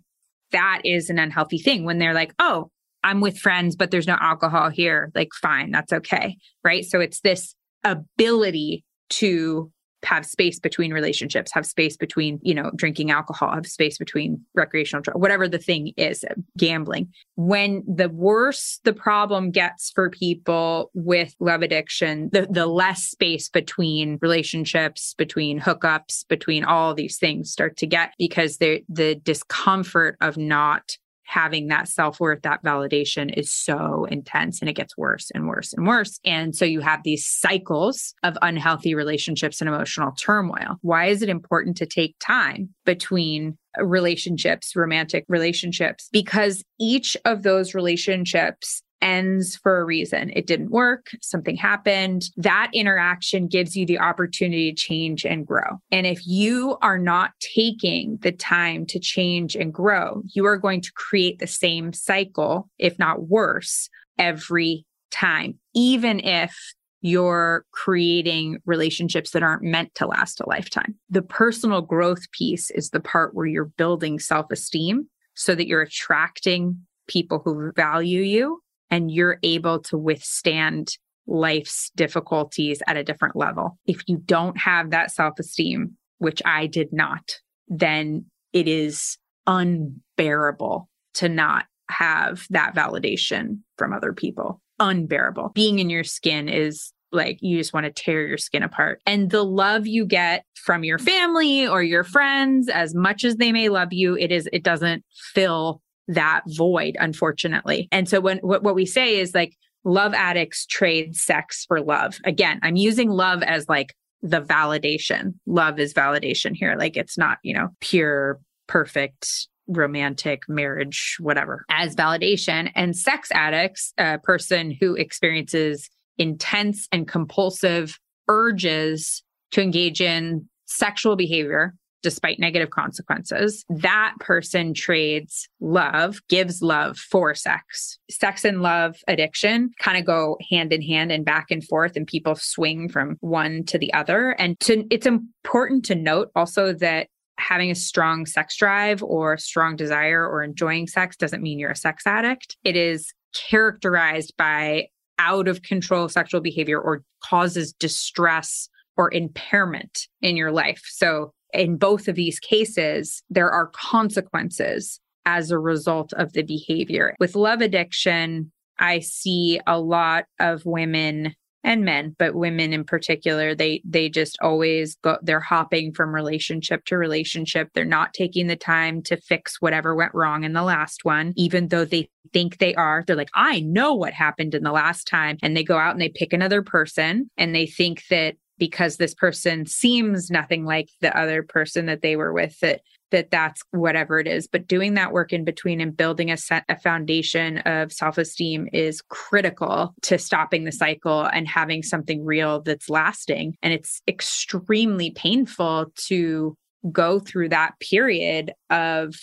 that 0.52 0.82
is 0.84 1.10
an 1.10 1.20
unhealthy 1.20 1.58
thing. 1.58 1.86
When 1.86 1.98
they're 1.98 2.14
like, 2.14 2.34
oh, 2.40 2.70
I'm 3.04 3.22
with 3.22 3.38
friends, 3.38 3.76
but 3.76 3.92
there's 3.92 4.08
no 4.08 4.18
alcohol 4.20 4.70
here, 4.70 5.12
like, 5.16 5.30
fine, 5.42 5.72
that's 5.72 5.94
okay. 5.94 6.38
Right. 6.64 6.84
So 6.84 7.00
it's 7.00 7.22
this 7.22 7.56
ability 7.84 8.84
to 9.10 9.72
have 10.04 10.26
space 10.26 10.60
between 10.60 10.94
relationships, 10.94 11.52
have 11.52 11.66
space 11.66 11.98
between, 11.98 12.40
you 12.44 12.54
know, 12.54 12.72
drinking 12.76 13.12
alcohol, 13.12 13.54
have 13.54 13.66
space 13.66 13.98
between 13.98 14.40
recreational, 14.54 15.04
whatever 15.14 15.48
the 15.48 15.58
thing 15.58 15.94
is, 15.98 16.24
gambling. 16.58 17.12
When 17.36 17.84
the 17.88 18.10
worse 18.10 18.80
the 18.84 18.94
problem 18.94 19.52
gets 19.52 19.92
for 19.92 20.10
people 20.10 20.92
with 20.94 21.36
love 21.40 21.62
addiction, 21.62 22.30
the, 22.32 22.48
the 22.50 22.68
less 22.68 23.04
space 23.04 23.50
between 23.50 24.20
relationships, 24.22 25.14
between 25.18 25.60
hookups, 25.60 26.28
between 26.28 26.64
all 26.64 26.94
these 26.94 27.18
things 27.18 27.52
start 27.52 27.78
to 27.78 27.88
get 27.88 28.14
because 28.18 28.58
the 28.58 28.84
the 28.90 29.16
discomfort 29.16 30.18
of 30.22 30.38
not 30.38 30.98
having 31.28 31.68
that 31.68 31.88
self 31.90 32.20
worth, 32.20 32.42
that 32.42 32.64
validation 32.64 33.32
is 33.38 33.52
so 33.52 34.06
intense 34.06 34.62
and 34.62 34.70
it 34.70 34.74
gets 34.74 34.98
worse 34.98 35.30
and 35.36 35.48
worse 35.48 35.74
and 35.74 35.86
worse. 35.86 36.20
And 36.26 36.56
so 36.56 36.66
you 36.66 36.80
have 36.80 37.04
these 37.04 37.28
cycles 37.28 38.14
of 38.24 38.38
unhealthy 38.42 38.96
relationships 38.96 39.62
and 39.62 39.68
emotional 39.68 40.14
turmoil. 40.14 40.78
Why 40.82 41.08
is 41.08 41.22
it 41.22 41.30
important 41.30 41.78
to 41.78 41.86
take 41.86 42.16
time 42.20 42.70
between 42.86 43.58
relationships, 43.78 44.76
romantic 44.76 45.26
relationships? 45.28 46.08
Because 46.14 46.64
each 46.80 47.18
of 47.26 47.44
those 47.44 47.76
relationships 47.76 48.82
ends 49.02 49.56
for 49.56 49.80
a 49.80 49.86
reason. 49.86 50.32
It 50.36 50.48
didn't 50.48 50.72
work, 50.72 51.08
something 51.22 51.56
happened. 51.56 52.30
That 52.38 52.70
interaction 52.74 53.48
gives 53.48 53.76
you 53.76 53.86
the 53.86 54.00
opportunity 54.00 54.72
to 54.72 54.76
change 54.76 55.26
and 55.26 55.46
grow. 55.46 55.80
And 55.92 56.08
if 56.08 56.26
you 56.26 56.78
are 56.82 56.98
not 56.98 57.32
taking 57.40 58.18
the 58.22 58.32
time 58.32 58.86
to 58.88 59.00
change 59.00 59.56
and 59.56 59.74
grow, 59.74 60.24
you 60.34 60.46
are 60.46 60.58
going 60.58 60.82
to 60.82 60.92
create 60.94 61.40
the 61.40 61.48
same 61.48 61.94
cycle, 61.94 62.70
if 62.78 62.98
not 62.98 63.28
worse, 63.28 63.90
every 64.18 64.86
time, 65.12 65.58
even 65.74 66.20
if 66.20 66.56
you're 67.02 67.64
creating 67.72 68.58
relationships 68.66 69.32
that 69.32 69.44
aren't 69.44 69.64
meant 69.64 69.94
to 69.96 70.08
last 70.08 70.42
a 70.42 70.50
lifetime. 70.50 70.96
The 71.10 71.22
personal 71.22 71.82
growth 71.82 72.30
piece 72.32 72.72
is 72.72 72.90
the 72.90 73.00
part 73.00 73.36
where 73.36 73.46
you're 73.46 73.66
building 73.66 74.20
self 74.20 74.48
esteem 74.52 75.08
so 75.36 75.54
that 75.54 75.68
you're 75.68 75.84
attracting 75.84 76.80
people 77.08 77.42
who 77.44 77.72
value 77.74 78.22
you 78.22 78.62
and 78.90 79.12
you're 79.12 79.40
able 79.44 79.80
to 79.84 79.98
withstand 79.98 80.98
life's 81.28 81.92
difficulties 81.96 82.82
at 82.88 82.98
a 82.98 83.04
different 83.04 83.36
level. 83.36 83.78
If 83.86 84.02
you 84.08 84.18
don't 84.18 84.58
have 84.58 84.92
that 84.92 85.12
self 85.12 85.40
esteem, 85.40 85.98
which 86.20 86.42
I 86.46 86.68
did 86.68 86.90
not, 86.92 87.40
then 87.68 88.26
it 88.54 88.68
is 88.68 89.18
unbearable 89.46 90.90
to 91.16 91.30
not 91.30 91.66
have 91.90 92.46
that 92.50 92.76
validation 92.76 93.60
from 93.78 93.94
other 93.94 94.14
people. 94.14 94.62
Unbearable. 94.80 95.52
Being 95.54 95.80
in 95.80 95.90
your 95.90 96.04
skin 96.04 96.50
is 96.50 96.94
like 97.12 97.38
you 97.42 97.58
just 97.58 97.74
want 97.74 97.86
to 97.86 97.92
tear 97.92 98.28
your 98.28 98.38
skin 98.38 98.64
apart. 98.64 99.02
And 99.06 99.30
the 99.30 99.44
love 99.44 99.88
you 99.88 100.06
get 100.06 100.44
from 100.56 100.84
your 100.84 101.00
family 101.00 101.66
or 101.66 101.82
your 101.82 102.04
friends, 102.04 102.68
as 102.68 102.94
much 102.94 103.24
as 103.24 103.38
they 103.38 103.52
may 103.52 103.70
love 103.70 103.94
you, 103.94 104.18
it 104.18 104.32
is, 104.32 104.50
it 104.52 104.64
doesn't 104.64 105.04
fill 105.34 105.82
that 106.08 106.42
void, 106.48 106.96
unfortunately. 107.00 107.88
And 107.92 108.08
so 108.08 108.22
when 108.22 108.38
what, 108.40 108.64
what 108.64 108.76
we 108.76 108.86
say 108.86 109.20
is 109.20 109.34
like 109.34 109.56
love 109.84 110.14
addicts 110.14 110.66
trade 110.66 111.16
sex 111.16 111.66
for 111.68 111.82
love. 111.82 112.18
Again, 112.26 112.60
I'm 112.64 112.76
using 112.76 113.10
love 113.10 113.44
as 113.44 113.68
like 113.68 113.94
the 114.22 114.42
validation. 114.42 115.34
Love 115.46 115.80
is 115.80 115.94
validation 115.94 116.56
here. 116.56 116.76
Like 116.78 116.98
it's 116.98 117.18
not, 117.18 117.38
you 117.44 117.54
know, 117.54 117.70
pure, 117.82 118.40
perfect 118.68 119.48
romantic 119.68 120.44
marriage, 120.48 121.18
whatever, 121.20 121.66
as 121.70 121.96
validation. 121.96 122.72
And 122.74 122.96
sex 122.96 123.30
addicts, 123.32 123.94
a 123.98 124.18
person 124.18 124.76
who 124.80 124.96
experiences 124.96 125.90
intense 126.18 126.88
and 126.92 127.08
compulsive 127.08 128.00
urges 128.28 129.24
to 129.52 129.62
engage 129.62 130.02
in 130.02 130.48
sexual 130.66 131.16
behavior 131.16 131.74
despite 132.04 132.40
negative 132.40 132.70
consequences, 132.70 133.66
that 133.70 134.14
person 134.20 134.74
trades 134.74 135.48
love, 135.60 136.20
gives 136.30 136.62
love 136.62 136.98
for 136.98 137.34
sex. 137.36 137.98
Sex 138.10 138.46
and 138.46 138.62
love 138.62 138.96
addiction 139.08 139.72
kind 139.80 139.98
of 139.98 140.06
go 140.06 140.38
hand 140.50 140.74
in 140.74 140.82
hand 140.82 141.12
and 141.12 141.26
back 141.26 141.48
and 141.50 141.64
forth, 141.64 141.96
and 141.96 142.08
people 142.08 142.36
swing 142.36 142.90
from 142.90 143.18
one 143.22 143.64
to 143.66 143.78
the 143.78 143.94
other. 143.94 144.32
And 144.32 144.60
to, 144.62 144.86
it's 144.90 145.06
important 145.06 145.86
to 145.86 145.96
note 145.96 146.30
also 146.36 146.74
that 146.74 147.08
having 147.40 147.70
a 147.70 147.76
strong 147.76 148.26
sex 148.26 148.58
drive 148.58 149.04
or 149.04 149.38
strong 149.38 149.76
desire 149.76 150.28
or 150.28 150.44
enjoying 150.44 150.88
sex 150.88 151.16
doesn't 151.16 151.44
mean 151.44 151.60
you're 151.60 151.72
a 151.72 151.76
sex 151.76 152.04
addict. 152.06 152.58
It 152.64 152.76
is 152.76 153.14
characterized 153.34 154.34
by 154.38 154.88
out 155.20 155.48
of 155.48 155.62
control 155.62 156.10
sexual 156.10 156.42
behavior 156.42 156.80
or 156.80 157.04
causes 157.24 157.74
distress 157.74 158.70
or 158.98 159.14
impairment 159.14 160.08
in 160.22 160.36
your 160.36 160.52
life. 160.52 160.82
So 160.86 161.34
in 161.54 161.78
both 161.78 162.08
of 162.08 162.16
these 162.16 162.40
cases, 162.40 163.24
there 163.30 163.50
are 163.50 163.68
consequences 163.68 165.00
as 165.26 165.52
a 165.52 165.60
result 165.60 166.14
of 166.14 166.34
the 166.34 166.44
behavior. 166.44 167.16
With 167.20 167.36
love 167.36 167.62
addiction, 167.62 168.52
I 168.80 169.00
see 169.00 169.60
a 169.68 169.80
lot 169.80 170.26
of 170.40 170.66
women 170.66 171.36
and 171.64 171.84
men 171.84 172.16
but 172.18 172.34
women 172.34 172.72
in 172.72 172.84
particular 172.84 173.54
they 173.54 173.82
they 173.84 174.08
just 174.08 174.38
always 174.42 174.96
go 175.04 175.18
they're 175.22 175.40
hopping 175.40 175.92
from 175.92 176.16
relationship 176.16 176.86
to 176.86 176.98
relationship. 176.98 177.70
They're 177.74 177.84
not 177.84 178.14
taking 178.14 178.48
the 178.48 178.56
time 178.56 179.02
to 179.04 179.18
fix 179.18 179.60
whatever 179.60 179.94
went 179.94 180.14
wrong 180.14 180.44
in 180.44 180.54
the 180.54 180.64
last 180.64 181.04
one 181.04 181.34
even 181.36 181.68
though 181.68 181.84
they 181.84 182.10
think 182.32 182.58
they 182.58 182.74
are. 182.76 183.04
They're 183.06 183.16
like 183.16 183.32
i 183.36 183.60
know 183.62 183.94
what 183.94 184.14
happened 184.14 184.56
in 184.56 184.64
the 184.64 184.72
last 184.72 185.08
time. 185.08 185.38
And 185.44 185.58
they 185.58 185.64
go 185.64 185.78
out 185.78 185.92
and 185.92 186.02
they 186.02 186.10
pick 186.10 186.32
another 186.32 186.62
person 186.62 187.30
and 187.38 187.54
they 187.54 187.66
think 187.66 188.04
that 188.10 188.36
because 188.58 188.98
this 188.98 189.14
person 189.14 189.66
seems 189.66 190.30
nothing 190.30 190.66
like 190.66 190.90
the 191.02 191.18
other 191.18 191.44
person 191.44 191.86
that 191.86 192.02
they 192.02 192.16
were 192.16 192.34
with 192.34 192.60
that 192.60 192.82
that 193.12 193.32
that's 193.32 193.62
whatever 193.72 194.20
it 194.20 194.28
is. 194.28 194.48
But 194.48 194.68
doing 194.68 194.96
that 194.96 195.12
work 195.12 195.32
in 195.32 195.44
between 195.44 195.80
and 195.82 195.96
building 195.96 196.32
a 196.32 196.38
set 196.38 196.64
a 196.70 196.78
foundation 196.78 197.60
of 197.60 197.92
self-esteem 197.92 198.70
is 198.74 199.02
critical 199.02 199.94
to 200.04 200.18
stopping 200.18 200.66
the 200.66 200.72
cycle 200.72 201.24
and 201.24 201.48
having 201.48 201.84
something 201.84 202.26
real 202.26 202.62
that's 202.62 202.90
lasting. 202.90 203.56
And 203.62 203.74
it's 203.74 204.02
extremely 204.08 205.12
painful 205.12 205.88
to 206.08 206.56
go 206.92 207.20
through 207.20 207.50
that 207.50 207.80
period 207.80 208.54
of 208.70 209.16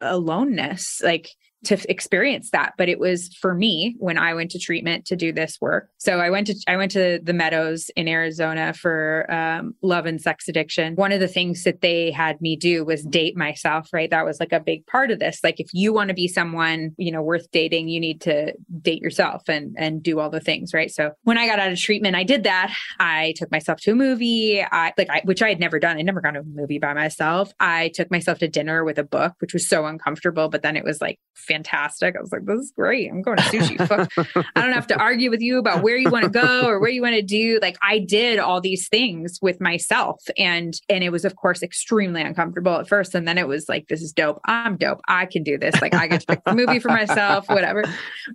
aloneness. 0.00 1.00
Like 1.02 1.30
to 1.64 1.78
experience 1.90 2.50
that 2.50 2.72
but 2.78 2.88
it 2.88 2.98
was 2.98 3.28
for 3.34 3.54
me 3.54 3.96
when 3.98 4.16
i 4.16 4.32
went 4.32 4.50
to 4.50 4.58
treatment 4.58 5.04
to 5.04 5.16
do 5.16 5.32
this 5.32 5.58
work. 5.60 5.90
So 5.98 6.20
i 6.20 6.30
went 6.30 6.46
to 6.46 6.54
i 6.66 6.76
went 6.76 6.92
to 6.92 7.20
the 7.22 7.32
meadows 7.32 7.90
in 7.96 8.08
arizona 8.08 8.72
for 8.72 9.26
um, 9.30 9.74
love 9.82 10.06
and 10.06 10.20
sex 10.20 10.48
addiction. 10.48 10.94
One 10.94 11.12
of 11.12 11.20
the 11.20 11.28
things 11.28 11.64
that 11.64 11.80
they 11.80 12.10
had 12.10 12.40
me 12.40 12.56
do 12.56 12.84
was 12.84 13.02
date 13.04 13.36
myself 13.36 13.88
right? 13.92 14.10
That 14.10 14.24
was 14.24 14.40
like 14.40 14.52
a 14.52 14.60
big 14.60 14.86
part 14.86 15.10
of 15.10 15.18
this. 15.18 15.40
Like 15.42 15.60
if 15.60 15.68
you 15.72 15.92
want 15.92 16.08
to 16.08 16.14
be 16.14 16.28
someone 16.28 16.94
you 16.96 17.10
know 17.10 17.22
worth 17.22 17.50
dating 17.50 17.88
you 17.88 18.00
need 18.00 18.20
to 18.22 18.54
date 18.80 19.02
yourself 19.02 19.48
and 19.48 19.74
and 19.78 20.02
do 20.02 20.20
all 20.20 20.30
the 20.30 20.40
things 20.40 20.72
right? 20.72 20.90
So 20.90 21.12
when 21.22 21.38
i 21.38 21.46
got 21.46 21.58
out 21.58 21.72
of 21.72 21.78
treatment 21.78 22.16
i 22.16 22.24
did 22.24 22.44
that. 22.44 22.72
I 23.00 23.34
took 23.36 23.50
myself 23.50 23.80
to 23.80 23.92
a 23.92 23.94
movie. 23.94 24.62
I 24.62 24.92
like 24.96 25.10
I, 25.10 25.22
which 25.24 25.42
i 25.42 25.48
had 25.48 25.60
never 25.60 25.78
done. 25.78 25.96
I'd 25.96 26.06
never 26.06 26.20
gone 26.20 26.34
to 26.34 26.40
a 26.40 26.44
movie 26.44 26.78
by 26.78 26.94
myself. 26.94 27.52
I 27.58 27.90
took 27.94 28.10
myself 28.10 28.38
to 28.38 28.48
dinner 28.48 28.84
with 28.84 28.98
a 28.98 29.04
book 29.04 29.34
which 29.38 29.52
was 29.52 29.68
so 29.68 29.86
uncomfortable 29.86 30.48
but 30.48 30.62
then 30.62 30.76
it 30.76 30.84
was 30.84 31.00
like 31.00 31.18
fantastic. 31.48 32.14
I 32.16 32.20
was 32.20 32.30
like, 32.30 32.44
this 32.44 32.60
is 32.60 32.72
great. 32.76 33.10
I'm 33.10 33.22
going 33.22 33.38
to 33.38 33.42
sushi. 33.44 34.46
I 34.54 34.60
don't 34.60 34.72
have 34.72 34.86
to 34.88 34.96
argue 34.96 35.30
with 35.30 35.40
you 35.40 35.58
about 35.58 35.82
where 35.82 35.96
you 35.96 36.10
want 36.10 36.24
to 36.24 36.30
go 36.30 36.66
or 36.66 36.78
where 36.78 36.90
you 36.90 37.02
want 37.02 37.16
to 37.16 37.22
do. 37.22 37.58
Like 37.60 37.76
I 37.82 37.98
did 37.98 38.38
all 38.38 38.60
these 38.60 38.88
things 38.88 39.38
with 39.42 39.60
myself. 39.60 40.22
And 40.36 40.78
and 40.88 41.02
it 41.02 41.10
was 41.10 41.24
of 41.24 41.36
course 41.36 41.62
extremely 41.62 42.22
uncomfortable 42.22 42.76
at 42.76 42.86
first. 42.86 43.14
And 43.14 43.26
then 43.26 43.38
it 43.38 43.48
was 43.48 43.68
like, 43.68 43.88
this 43.88 44.02
is 44.02 44.12
dope. 44.12 44.40
I'm 44.44 44.76
dope. 44.76 45.00
I 45.08 45.26
can 45.26 45.42
do 45.42 45.58
this. 45.58 45.80
Like 45.80 45.94
I 45.94 46.06
get 46.06 46.20
to 46.20 46.26
pick 46.26 46.44
the 46.44 46.54
movie 46.54 46.78
for 46.78 46.88
myself, 46.88 47.48
whatever. 47.48 47.84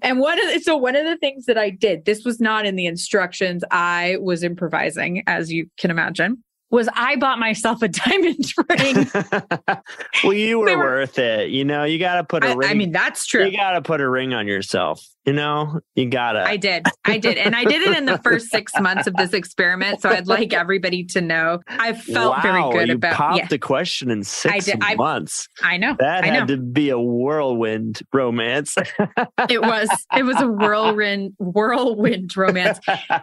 And 0.01 0.19
one 0.19 0.39
of 0.39 0.53
the, 0.53 0.59
so 0.59 0.75
one 0.75 0.95
of 0.95 1.05
the 1.05 1.17
things 1.17 1.45
that 1.45 1.57
I 1.57 1.69
did, 1.69 2.05
this 2.05 2.25
was 2.25 2.39
not 2.39 2.65
in 2.65 2.75
the 2.75 2.87
instructions. 2.87 3.63
I 3.71 4.17
was 4.19 4.43
improvising, 4.43 5.23
as 5.27 5.51
you 5.51 5.67
can 5.77 5.91
imagine 5.91 6.43
was 6.73 6.89
I 6.95 7.17
bought 7.17 7.37
myself 7.37 7.83
a 7.83 7.87
diamond 7.87 8.51
ring. 8.67 9.07
well, 10.23 10.33
you 10.33 10.57
were, 10.57 10.75
were, 10.75 10.77
worth 10.77 11.19
it. 11.19 11.51
You 11.51 11.63
know, 11.63 11.83
you 11.83 11.99
got 11.99 12.15
to 12.15 12.23
put 12.23 12.43
a 12.43 12.47
I, 12.47 12.53
ring. 12.55 12.69
I 12.69 12.73
mean, 12.73 12.91
that's 12.91 13.27
true. 13.27 13.45
You 13.45 13.55
got 13.55 13.73
to 13.73 13.81
put 13.83 14.01
a 14.01 14.09
ring 14.09 14.33
on 14.33 14.47
yourself. 14.47 15.07
You 15.25 15.31
know, 15.33 15.79
you 15.95 16.09
got 16.09 16.33
to. 16.33 16.43
I 16.43 16.57
did. 16.57 16.85
I 17.05 17.17
did. 17.17 17.37
And 17.37 17.55
I 17.55 17.63
did 17.63 17.81
it 17.81 17.97
in 17.97 18.05
the 18.05 18.17
first 18.17 18.49
six 18.49 18.73
months 18.79 19.07
of 19.07 19.15
this 19.15 19.31
experiment. 19.33 20.01
So 20.01 20.09
I'd 20.09 20.27
like 20.27 20.51
everybody 20.51 21.05
to 21.05 21.21
know 21.21 21.61
I 21.67 21.93
felt 21.93 22.37
wow, 22.37 22.41
very 22.41 22.61
good 22.61 22.67
about 22.67 22.81
it. 22.81 22.87
you 22.89 22.95
about 22.95 23.13
popped 23.13 23.37
yeah. 23.37 23.47
the 23.47 23.57
question 23.57 24.11
in 24.11 24.23
six 24.23 24.53
I 24.53 24.59
did. 24.59 24.97
months. 24.97 25.47
I, 25.61 25.75
I 25.75 25.77
know. 25.77 25.95
That 25.97 26.25
I 26.25 26.27
had 26.27 26.49
know. 26.49 26.55
to 26.55 26.61
be 26.61 26.89
a 26.89 26.99
whirlwind 26.99 28.01
romance. 28.11 28.75
it 29.49 29.61
was. 29.61 29.89
It 30.15 30.23
was 30.23 30.41
a 30.41 30.47
whirlwind, 30.47 31.33
whirlwind 31.39 32.35
romance. 32.35 32.79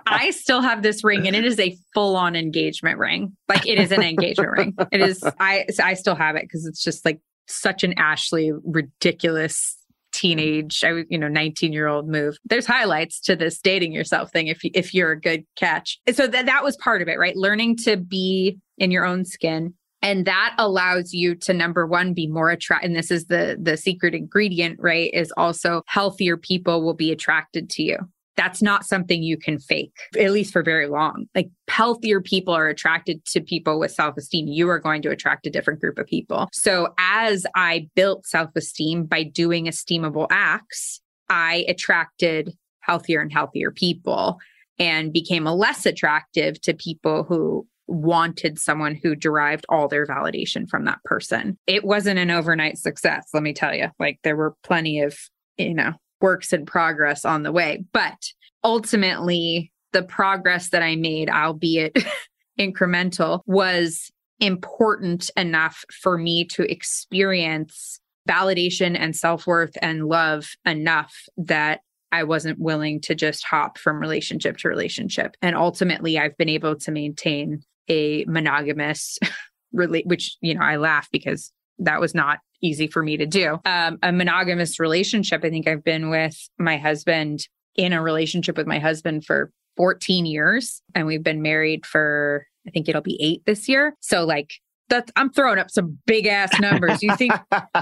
I 0.07 0.31
still 0.31 0.63
have 0.63 0.83
this 0.83 1.05
ring 1.05 1.27
and 1.27 1.37
it 1.37 1.45
is 1.45 1.59
a 1.61 1.77
full 1.93 2.17
on 2.17 2.35
engagement 2.35 2.99
ring. 2.99 3.37
Like 3.49 3.67
it 3.67 3.79
is 3.79 3.93
an 3.93 4.03
engagement 4.03 4.51
ring. 4.53 4.77
It 4.91 5.03
is. 5.03 5.23
I 5.39 5.67
I 5.83 5.95
still 5.95 6.15
have 6.15 6.37
it 6.37 6.43
because 6.43 6.67
it's 6.67 6.83
just 6.83 7.05
like 7.05 7.21
such 7.47 7.85
an 7.85 7.95
Ashley 7.99 8.53
ridiculous 8.65 9.77
teenage, 10.21 10.85
I 10.85 11.05
you 11.09 11.19
know, 11.19 11.29
19 11.29 11.73
year 11.73 11.87
old 11.87 12.09
move. 12.09 12.37
There's 12.45 12.67
highlights 12.67 13.21
to 13.23 13.37
this 13.37 13.59
dating 13.59 13.93
yourself 13.93 14.31
thing 14.31 14.49
if 14.49 14.63
you, 14.63 14.71
if 14.75 14.93
you're 14.93 15.13
a 15.13 15.21
good 15.21 15.45
catch. 15.57 15.99
So 16.13 16.27
that 16.27 16.47
that 16.47 16.65
was 16.65 16.77
part 16.77 17.03
of 17.03 17.09
it, 17.09 17.19
right? 17.19 17.37
Learning 17.37 17.77
to 17.79 17.97
be 17.97 18.59
in 18.79 18.91
your 18.91 19.05
own 19.05 19.25
skin. 19.25 19.75
And 20.03 20.25
that 20.25 20.55
allows 20.57 21.13
you 21.13 21.35
to 21.37 21.53
number 21.53 21.87
one, 21.87 22.15
be 22.15 22.27
more 22.27 22.51
attract. 22.51 22.85
And 22.85 22.97
this 22.97 23.11
is 23.11 23.27
the 23.27 23.59
the 23.61 23.77
secret 23.77 24.15
ingredient, 24.15 24.79
right? 24.81 25.11
Is 25.13 25.33
also 25.37 25.83
healthier 25.87 26.37
people 26.37 26.83
will 26.83 26.95
be 26.95 27.13
attracted 27.13 27.71
to 27.71 27.83
you 27.83 27.99
that's 28.41 28.63
not 28.63 28.87
something 28.87 29.23
you 29.23 29.37
can 29.37 29.59
fake, 29.59 29.93
at 30.19 30.33
least 30.33 30.51
for 30.51 30.63
very 30.63 30.87
long. 30.87 31.27
Like 31.35 31.51
healthier 31.69 32.23
people 32.23 32.55
are 32.55 32.69
attracted 32.69 33.23
to 33.27 33.41
people 33.43 33.79
with 33.79 33.91
self 33.91 34.17
esteem. 34.17 34.47
You 34.47 34.67
are 34.71 34.79
going 34.79 35.03
to 35.03 35.11
attract 35.11 35.47
a 35.47 35.51
different 35.51 35.79
group 35.79 35.99
of 35.99 36.07
people. 36.07 36.49
So 36.51 36.95
as 36.99 37.45
I 37.55 37.91
built 37.95 38.25
self 38.25 38.49
esteem 38.57 39.05
by 39.05 39.25
doing 39.25 39.67
esteemable 39.67 40.27
acts, 40.31 41.03
I 41.29 41.67
attracted 41.69 42.55
healthier 42.81 43.21
and 43.21 43.31
healthier 43.31 43.71
people 43.71 44.39
and 44.79 45.13
became 45.13 45.45
less 45.45 45.85
attractive 45.85 46.59
to 46.63 46.73
people 46.73 47.25
who 47.25 47.67
wanted 47.89 48.59
someone 48.59 48.95
who 48.95 49.15
derived 49.15 49.67
all 49.69 49.87
their 49.87 50.07
validation 50.07 50.67
from 50.67 50.87
that 50.87 51.05
person. 51.05 51.59
It 51.67 51.85
wasn't 51.85 52.19
an 52.19 52.31
overnight 52.31 52.79
success, 52.79 53.29
let 53.35 53.43
me 53.43 53.53
tell 53.53 53.75
you. 53.75 53.89
Like 53.99 54.19
there 54.25 54.37
were 54.37 54.55
plenty 54.63 55.01
of, 55.03 55.19
you 55.59 55.75
know, 55.75 55.93
works 56.21 56.53
in 56.53 56.67
progress 56.67 57.25
on 57.25 57.43
the 57.43 57.53
way. 57.53 57.85
But 57.93 58.33
ultimately, 58.63 59.73
the 59.93 60.03
progress 60.03 60.71
that 60.71 60.83
I 60.83 60.97
made, 60.97 61.29
albeit 61.29 61.97
incremental, 62.59 63.41
was 63.47 64.11
important 64.39 65.31
enough 65.37 65.85
for 66.03 66.17
me 66.17 66.45
to 66.47 66.71
experience 66.71 68.01
validation 68.29 68.97
and 68.99 69.15
self 69.17 69.47
worth 69.47 69.77
and 69.83 70.07
love 70.07 70.49
enough 70.65 71.15
that 71.37 71.81
I 72.13 72.25
wasn't 72.25 72.59
willing 72.59 73.01
to 73.03 73.15
just 73.15 73.45
hop 73.45 73.79
from 73.79 74.01
relationship 74.01 74.57
to 74.59 74.69
relationship. 74.69 75.37
And 75.43 75.57
ultimately, 75.57 76.19
I've 76.19 76.37
been 76.37 76.49
able 76.49 76.77
to 76.77 76.91
maintain 76.91 77.63
a 77.89 78.25
monogamous, 78.27 79.19
which, 79.73 80.37
you 80.41 80.55
know, 80.55 80.63
I 80.63 80.77
laugh 80.77 81.09
because 81.13 81.53
that 81.79 82.01
was 82.01 82.15
not 82.15 82.39
easy 82.63 82.87
for 82.87 83.03
me 83.03 83.17
to 83.17 83.27
do. 83.27 83.59
Um, 83.65 83.99
a 84.03 84.13
monogamous 84.13 84.79
relationship. 84.79 85.45
I 85.45 85.51
think 85.51 85.69
I've 85.69 85.85
been 85.85 86.11
with 86.11 86.37
my 86.59 86.77
husband 86.77 87.47
in 87.77 87.93
a 87.93 88.03
relationship 88.03 88.57
with 88.57 88.67
my 88.67 88.79
husband 88.79 89.25
for 89.25 89.51
14 89.77 90.27
years, 90.27 90.83
and 90.95 91.07
we've 91.07 91.23
been 91.23 91.43
married 91.43 91.87
for, 91.87 92.47
I 92.67 92.71
think 92.71 92.89
it'll 92.89 93.03
be 93.03 93.19
eight 93.21 93.43
this 93.47 93.69
year. 93.69 93.95
So, 94.01 94.25
like, 94.25 94.51
that's 94.91 95.11
I'm 95.17 95.31
throwing 95.31 95.59
up 95.59 95.71
some 95.71 95.99
big 96.05 96.27
ass 96.27 96.59
numbers. 96.61 97.03
You 97.03 97.17
think 97.17 97.33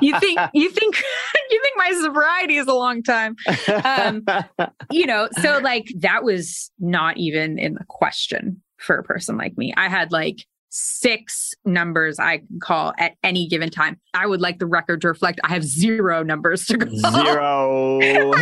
you 0.00 0.18
think 0.20 0.38
you 0.52 0.70
think 0.70 0.96
you 1.50 1.62
think 1.62 1.74
my 1.76 1.92
sobriety 2.02 2.56
is 2.58 2.66
a 2.68 2.74
long 2.74 3.02
time. 3.02 3.34
Um, 3.82 4.24
you 4.90 5.06
know, 5.06 5.28
so 5.40 5.58
like 5.58 5.90
that 6.00 6.22
was 6.22 6.70
not 6.78 7.16
even 7.16 7.58
in 7.58 7.74
the 7.74 7.84
question 7.88 8.62
for 8.76 8.98
a 8.98 9.02
person 9.02 9.36
like 9.36 9.56
me. 9.56 9.72
I 9.76 9.88
had 9.88 10.12
like 10.12 10.44
six 10.70 11.52
numbers 11.64 12.18
I 12.18 12.38
can 12.38 12.60
call 12.60 12.92
at 12.98 13.12
any 13.22 13.48
given 13.48 13.70
time. 13.70 13.98
I 14.14 14.26
would 14.26 14.40
like 14.40 14.58
the 14.58 14.66
record 14.66 15.00
to 15.02 15.08
reflect 15.08 15.40
I 15.44 15.48
have 15.48 15.64
zero 15.64 16.22
numbers 16.22 16.66
to 16.66 16.78
call. 16.78 18.00
Zero. 18.00 18.32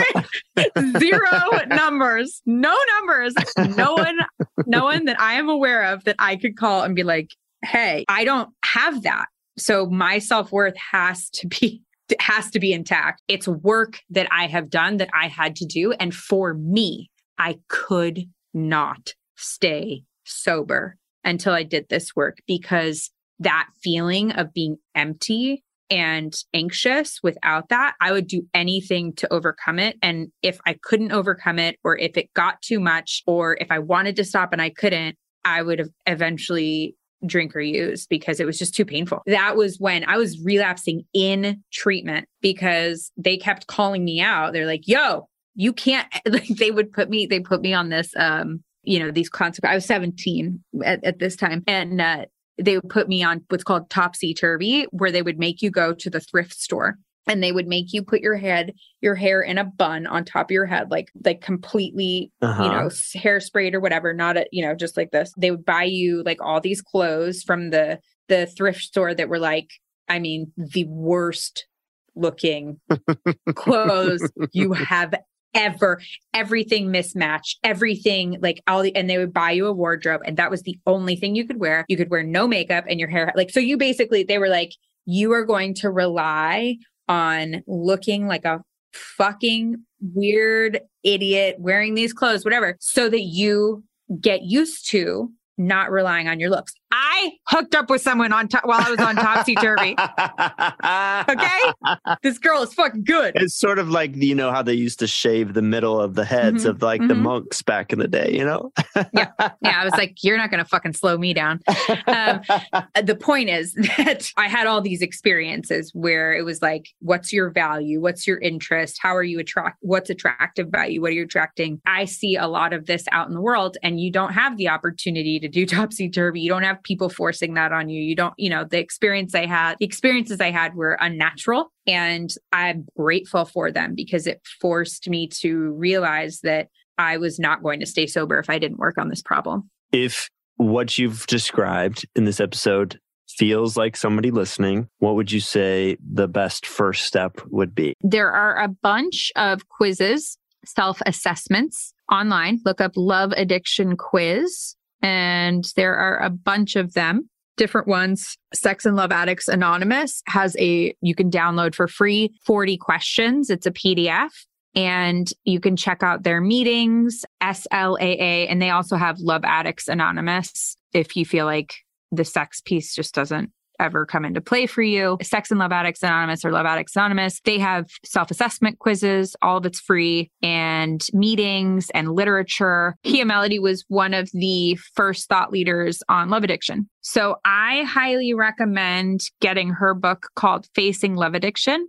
zero 0.99 1.65
numbers. 1.69 2.43
No 2.47 2.77
numbers. 2.97 3.35
No 3.77 3.95
one, 3.95 4.19
no 4.67 4.85
one 4.85 5.05
that 5.07 5.21
I 5.21 5.35
am 5.35 5.49
aware 5.49 5.85
of 5.85 6.05
that 6.05 6.17
I 6.19 6.37
could 6.37 6.57
call 6.57 6.83
and 6.83 6.95
be 6.95 7.03
like, 7.03 7.31
hey, 7.65 8.05
I 8.09 8.25
don't 8.25 8.51
have 8.65 9.03
that. 9.03 9.27
So 9.59 9.87
my 9.87 10.19
self-worth 10.19 10.77
has 10.93 11.31
to 11.31 11.47
be 11.47 11.83
has 12.21 12.51
to 12.53 12.61
be 12.61 12.73
intact. 12.73 13.23
It's 13.27 13.49
work 13.49 13.99
that 14.11 14.29
I 14.31 14.47
have 14.47 14.71
done 14.71 14.99
that 14.99 15.09
I 15.13 15.27
had 15.27 15.57
to 15.57 15.67
do. 15.67 15.93
And 15.93 16.15
for 16.15 16.55
me, 16.55 17.11
I 17.39 17.59
could 17.69 18.29
not 18.55 19.15
stay 19.35 20.05
sober 20.25 20.97
until 21.27 21.53
I 21.53 21.65
did 21.65 21.89
this 21.89 22.17
work 22.17 22.39
because 22.47 23.11
that 23.41 23.69
feeling 23.83 24.33
of 24.33 24.55
being 24.55 24.79
empty 24.95 25.63
and 25.91 26.35
anxious 26.55 27.21
without 27.23 27.69
that, 27.69 27.95
I 28.01 28.13
would 28.13 28.27
do 28.27 28.47
anything 28.55 29.13
to 29.17 29.33
overcome 29.33 29.79
it. 29.79 29.97
And 30.03 30.29
if 30.43 30.59
I 30.67 30.77
couldn't 30.83 31.13
overcome 31.13 31.59
it, 31.59 31.79
or 31.85 31.97
if 31.97 32.17
it 32.17 32.33
got 32.35 32.63
too 32.63 32.81
much, 32.81 33.23
or 33.27 33.57
if 33.61 33.71
I 33.71 33.79
wanted 33.79 34.17
to 34.17 34.25
stop 34.25 34.53
and 34.53 34.63
I 34.63 34.71
couldn't, 34.71 35.17
I 35.45 35.63
would 35.63 35.79
have 35.79 35.91
eventually 36.07 36.97
drink 37.25 37.55
or 37.55 37.61
use 37.61 38.07
because 38.07 38.41
it 38.41 38.47
was 38.47 38.59
just 38.59 38.75
too 38.75 38.85
painful. 38.85 39.23
That 39.27 39.57
was 39.57 39.79
when 39.79 40.05
I 40.05 40.17
was 40.17 40.41
relapsing 40.43 41.05
in 41.13 41.63
treatment 41.73 42.27
because 42.41 43.11
they 43.17 43.37
kept 43.37 43.67
calling 43.67 44.05
me 44.05 44.21
out. 44.21 44.53
They're 44.53 44.67
like, 44.67 44.87
yo, 44.87 45.29
you 45.55 45.73
can't 45.73 46.07
like 46.27 46.49
they 46.49 46.71
would 46.71 46.93
put 46.93 47.09
me 47.11 47.27
they 47.27 47.41
put 47.41 47.63
me 47.63 47.73
on 47.73 47.89
this 47.89 48.13
um 48.17 48.63
you 48.87 48.99
know 48.99 49.11
these 49.11 49.29
consequences. 49.29 49.73
I 49.73 49.75
was 49.75 49.85
17 49.87 50.63
at, 50.85 51.05
at 51.05 51.19
this 51.19 51.37
time, 51.37 51.63
and 51.67 52.01
uh, 52.01 52.27
they 52.59 52.77
would 52.77 52.89
put 52.89 53.09
me 53.09 53.23
on 53.23 53.45
what's 53.49 53.65
called 53.65 53.91
topsy 53.91 54.33
turvy, 54.33 54.85
where 54.91 55.13
they 55.13 55.23
would 55.23 55.39
make 55.39 55.63
you 55.63 55.71
go 55.71 55.93
to 55.95 56.11
the 56.11 56.21
thrift 56.21 56.55
store 56.55 56.99
and 57.27 57.43
they 57.43 57.53
would 57.53 57.67
make 57.67 57.93
you 57.93 58.03
put 58.03 58.21
your 58.21 58.37
head 58.37 58.73
your 59.01 59.15
hair 59.15 59.43
in 59.43 59.59
a 59.59 59.65
bun 59.65 60.07
on 60.07 60.25
top 60.25 60.47
of 60.47 60.53
your 60.53 60.67
head 60.67 60.91
like 60.91 61.11
like 61.25 61.41
completely 61.41 62.31
uh-huh. 62.41 62.63
you 62.63 62.71
know 62.71 62.87
hairsprayed 62.87 63.75
or 63.75 63.81
whatever 63.81 64.13
not 64.13 64.37
a 64.37 64.47
you 64.53 64.65
know 64.65 64.75
just 64.75 64.97
like 64.97 65.11
this 65.11 65.33
they 65.37 65.51
would 65.51 65.65
buy 65.65 65.83
you 65.83 66.23
like 66.25 66.41
all 66.41 66.61
these 66.61 66.83
clothes 66.83 67.43
from 67.43 67.71
the 67.71 67.99
the 68.29 68.47
thrift 68.47 68.81
store 68.81 69.15
that 69.15 69.29
were 69.29 69.39
like 69.39 69.71
i 70.09 70.19
mean 70.19 70.53
the 70.57 70.85
worst 70.85 71.67
looking 72.15 72.81
clothes 73.55 74.31
you 74.53 74.73
have 74.73 75.15
ever 75.57 76.01
everything 76.35 76.91
mismatched 76.91 77.59
everything 77.65 78.39
like 78.41 78.63
all 78.69 78.83
the 78.83 78.95
and 78.95 79.09
they 79.09 79.19
would 79.19 79.33
buy 79.33 79.51
you 79.51 79.67
a 79.67 79.73
wardrobe 79.73 80.21
and 80.25 80.37
that 80.37 80.51
was 80.51 80.63
the 80.63 80.79
only 80.87 81.17
thing 81.17 81.35
you 81.35 81.47
could 81.47 81.59
wear 81.59 81.85
you 81.89 81.97
could 81.97 82.11
wear 82.11 82.23
no 82.23 82.47
makeup 82.47 82.85
and 82.89 83.01
your 83.01 83.09
hair 83.09 83.33
like 83.35 83.51
so 83.51 83.59
you 83.59 83.77
basically 83.77 84.23
they 84.23 84.39
were 84.39 84.49
like 84.49 84.73
you 85.07 85.33
are 85.33 85.45
going 85.45 85.75
to 85.75 85.91
rely 85.91 86.77
on 87.09 87.63
looking 87.67 88.27
like 88.27 88.45
a 88.45 88.61
fucking 88.93 89.77
weird 90.15 90.81
idiot 91.03 91.57
wearing 91.59 91.95
these 91.95 92.13
clothes 92.13 92.45
whatever 92.45 92.77
so 92.79 93.09
that 93.09 93.23
you 93.23 93.83
get 94.21 94.43
used 94.43 94.89
to 94.91 95.33
not 95.59 95.91
relying 95.91 96.29
on 96.29 96.41
your 96.41 96.51
looks. 96.51 96.75
I 96.93 97.33
hooked 97.49 97.75
up 97.75 97.91
with 97.91 98.01
someone 98.03 98.33
on 98.33 98.49
top 98.49 98.65
while 98.65 98.81
I 98.81 98.91
was 98.91 99.01
on 99.01 99.17
topsy 99.17 99.55
turvy. 99.57 99.97
okay, 101.29 102.17
this 102.23 102.39
girl 102.39 102.63
is 102.63 102.73
fucking 102.75 103.05
good. 103.05 103.33
It's 103.37 103.55
sort 103.55 103.79
of 103.79 103.89
like 103.89 104.15
you 104.17 104.35
know 104.35 104.51
how 104.51 104.63
they 104.63 104.75
used 104.75 104.99
to 105.01 105.07
shave 105.07 105.55
the 105.55 105.63
middle 105.63 106.01
of 106.01 106.15
the 106.15 106.25
heads 106.25 106.63
mm-hmm. 106.63 106.71
of 106.71 106.83
like 106.83 107.01
mm-hmm. 107.01 107.09
the 107.09 107.15
monks 107.15 107.63
back 107.63 107.93
in 107.93 107.99
the 107.99 108.09
day. 108.09 108.31
You 108.33 108.45
know? 108.45 108.73
yeah, 109.13 109.31
yeah. 109.39 109.81
I 109.81 109.85
was 109.85 109.95
like, 109.95 110.23
you're 110.23 110.37
not 110.37 110.51
going 110.51 110.63
to 110.63 110.69
fucking 110.69 110.93
slow 110.93 111.19
me 111.19 111.35
down. 111.35 111.61
Um, 112.07 112.41
the 113.05 113.17
point 113.21 113.49
is 113.49 113.73
that 113.97 114.31
I 114.37 114.49
had 114.49 114.67
all 114.67 114.81
these 114.81 115.03
experiences 115.03 115.91
where 115.95 116.33
it 116.35 116.45
was 116.45 116.63
like, 116.63 116.89
what's 117.01 117.33
your 117.33 117.51
value? 117.51 118.01
What's 118.01 118.27
your 118.27 118.39
interest? 118.39 118.99
How 119.01 119.15
are 119.15 119.25
you 119.25 119.41
attract? 119.41 119.79
What's 119.81 120.11
attractive 120.11 120.69
about 120.69 120.93
you? 120.93 121.01
What 121.01 121.11
are 121.11 121.15
you 121.15 121.25
attracting? 121.25 121.81
I 121.87 122.05
see 122.05 122.37
a 122.37 122.47
lot 122.47 122.73
of 122.73 122.87
this 122.87 123.05
out 123.13 123.29
in 123.29 123.35
the 123.35 123.41
world, 123.41 123.77
and 123.83 124.01
you 124.01 124.11
don't 124.11 124.33
have 124.33 124.57
the 124.57 124.69
opportunity 124.69 125.41
to 125.41 125.49
do 125.49 125.67
topsy 125.67 126.09
turvy. 126.09 126.41
You 126.41 126.49
don't 126.49 126.63
have 126.63 126.76
have 126.77 126.83
people 126.83 127.09
forcing 127.09 127.55
that 127.55 127.73
on 127.73 127.89
you. 127.89 128.01
You 128.03 128.15
don't, 128.15 128.35
you 128.37 128.51
know, 128.51 128.65
the 128.65 128.79
experience 128.79 129.35
I 129.35 129.47
had, 129.47 129.77
the 129.79 129.87
experiences 129.87 130.41
I 130.41 130.51
had 130.51 130.75
were 130.75 130.97
unnatural. 131.01 131.73
And 131.87 132.31
I'm 132.53 132.87
grateful 132.97 133.45
for 133.45 133.71
them 133.73 133.95
because 133.95 134.27
it 134.27 134.41
forced 134.61 135.09
me 135.09 135.29
to 135.41 135.73
realize 135.73 136.41
that 136.43 136.69
I 136.99 137.17
was 137.19 137.39
not 137.39 137.63
going 137.63 137.81
to 137.81 137.87
stay 137.87 138.07
sober 138.07 138.39
if 138.39 138.51
I 138.51 138.59
didn't 138.59 138.79
work 138.79 138.99
on 138.99 139.09
this 139.09 139.23
problem. 139.23 139.71
If 139.93 140.29
what 140.57 140.99
you've 140.99 141.27
described 141.27 142.07
in 142.15 142.25
this 142.25 142.41
episode 142.41 142.99
feels 143.29 143.77
like 143.77 143.97
somebody 143.97 144.31
listening, 144.31 144.89
what 144.99 145.15
would 145.17 145.31
you 145.31 145.41
say 145.41 145.97
the 146.01 146.29
best 146.29 146.67
first 146.67 147.05
step 147.05 147.41
would 147.49 147.75
be? 147.75 147.95
There 148.01 148.31
are 148.31 148.59
a 148.63 148.69
bunch 148.69 149.31
of 149.37 149.69
quizzes, 149.69 150.39
self 150.65 151.01
assessments 151.07 151.93
online. 152.11 152.61
Look 152.65 152.81
up 152.81 152.93
Love 152.97 153.33
Addiction 153.37 153.97
Quiz, 153.97 154.76
and 155.03 155.65
there 155.77 155.97
are 155.97 156.19
a 156.19 156.31
bunch 156.31 156.77
of 156.77 156.95
them. 156.95 157.29
Different 157.57 157.89
ones. 157.89 158.37
Sex 158.53 158.85
and 158.85 158.97
Love 158.97 159.13
Addicts 159.13 159.49
Anonymous 159.49 160.23
has 160.27 160.55
a, 160.59 160.95
you 161.01 161.15
can 161.15 161.31
download 161.31 161.75
for 161.75 161.89
free 161.89 162.35
40 162.45 162.77
questions. 162.77 163.49
It's 163.49 163.67
a 163.67 163.71
PDF 163.71 164.31
and 164.75 165.31
you 165.45 165.59
can 165.59 165.75
check 165.75 166.03
out 166.03 166.23
their 166.23 166.43
meetings, 166.43 167.25
SLAA, 167.43 168.47
and 168.51 168.61
they 168.61 168.71
also 168.71 168.97
have 168.97 169.19
Love 169.19 169.43
Addicts 169.45 169.89
Anonymous 169.89 170.77
if 170.93 171.17
you 171.17 171.25
feel 171.25 171.47
like 171.47 171.75
the 172.13 172.25
sex 172.25 172.61
piece 172.61 172.95
just 172.95 173.15
doesn't 173.15 173.51
ever 173.81 174.07
come 174.07 174.25
into 174.25 174.41
play 174.41 174.67
for 174.67 174.83
you. 174.83 175.19
Sex 175.23 175.51
and 175.51 175.61
Love 175.61 175.73
Addicts 175.73 176.03
Anonymous 176.03 176.45
or 176.45 176.53
Love 176.53 176.67
Addicts 176.67 176.97
Anonymous, 176.97 177.41
they 177.45 177.59
have 177.59 177.87
self 178.05 178.31
assessment 178.31 178.79
quizzes, 178.79 179.37
all 179.43 179.59
of 179.59 179.67
it's 179.67 179.81
free, 179.81 180.31
and 180.43 181.07
meetings 181.13 181.91
and 181.91 182.13
literature. 182.13 182.97
Pia 183.05 183.25
Mellody 183.25 183.61
was 183.61 183.85
one 183.89 184.15
of 184.15 184.31
the 184.33 184.77
first 184.95 185.29
thought 185.29 185.53
leaders 185.53 186.03
on 186.09 186.29
love 186.29 186.45
addiction. 186.45 186.89
So 187.01 187.37
I 187.45 187.85
highly 187.85 188.35
recommend 188.35 189.21
getting 189.41 189.71
her 189.71 189.95
book 189.95 190.29
called 190.35 190.67
Facing 190.75 191.15
Love 191.15 191.35
Addiction. 191.35 191.89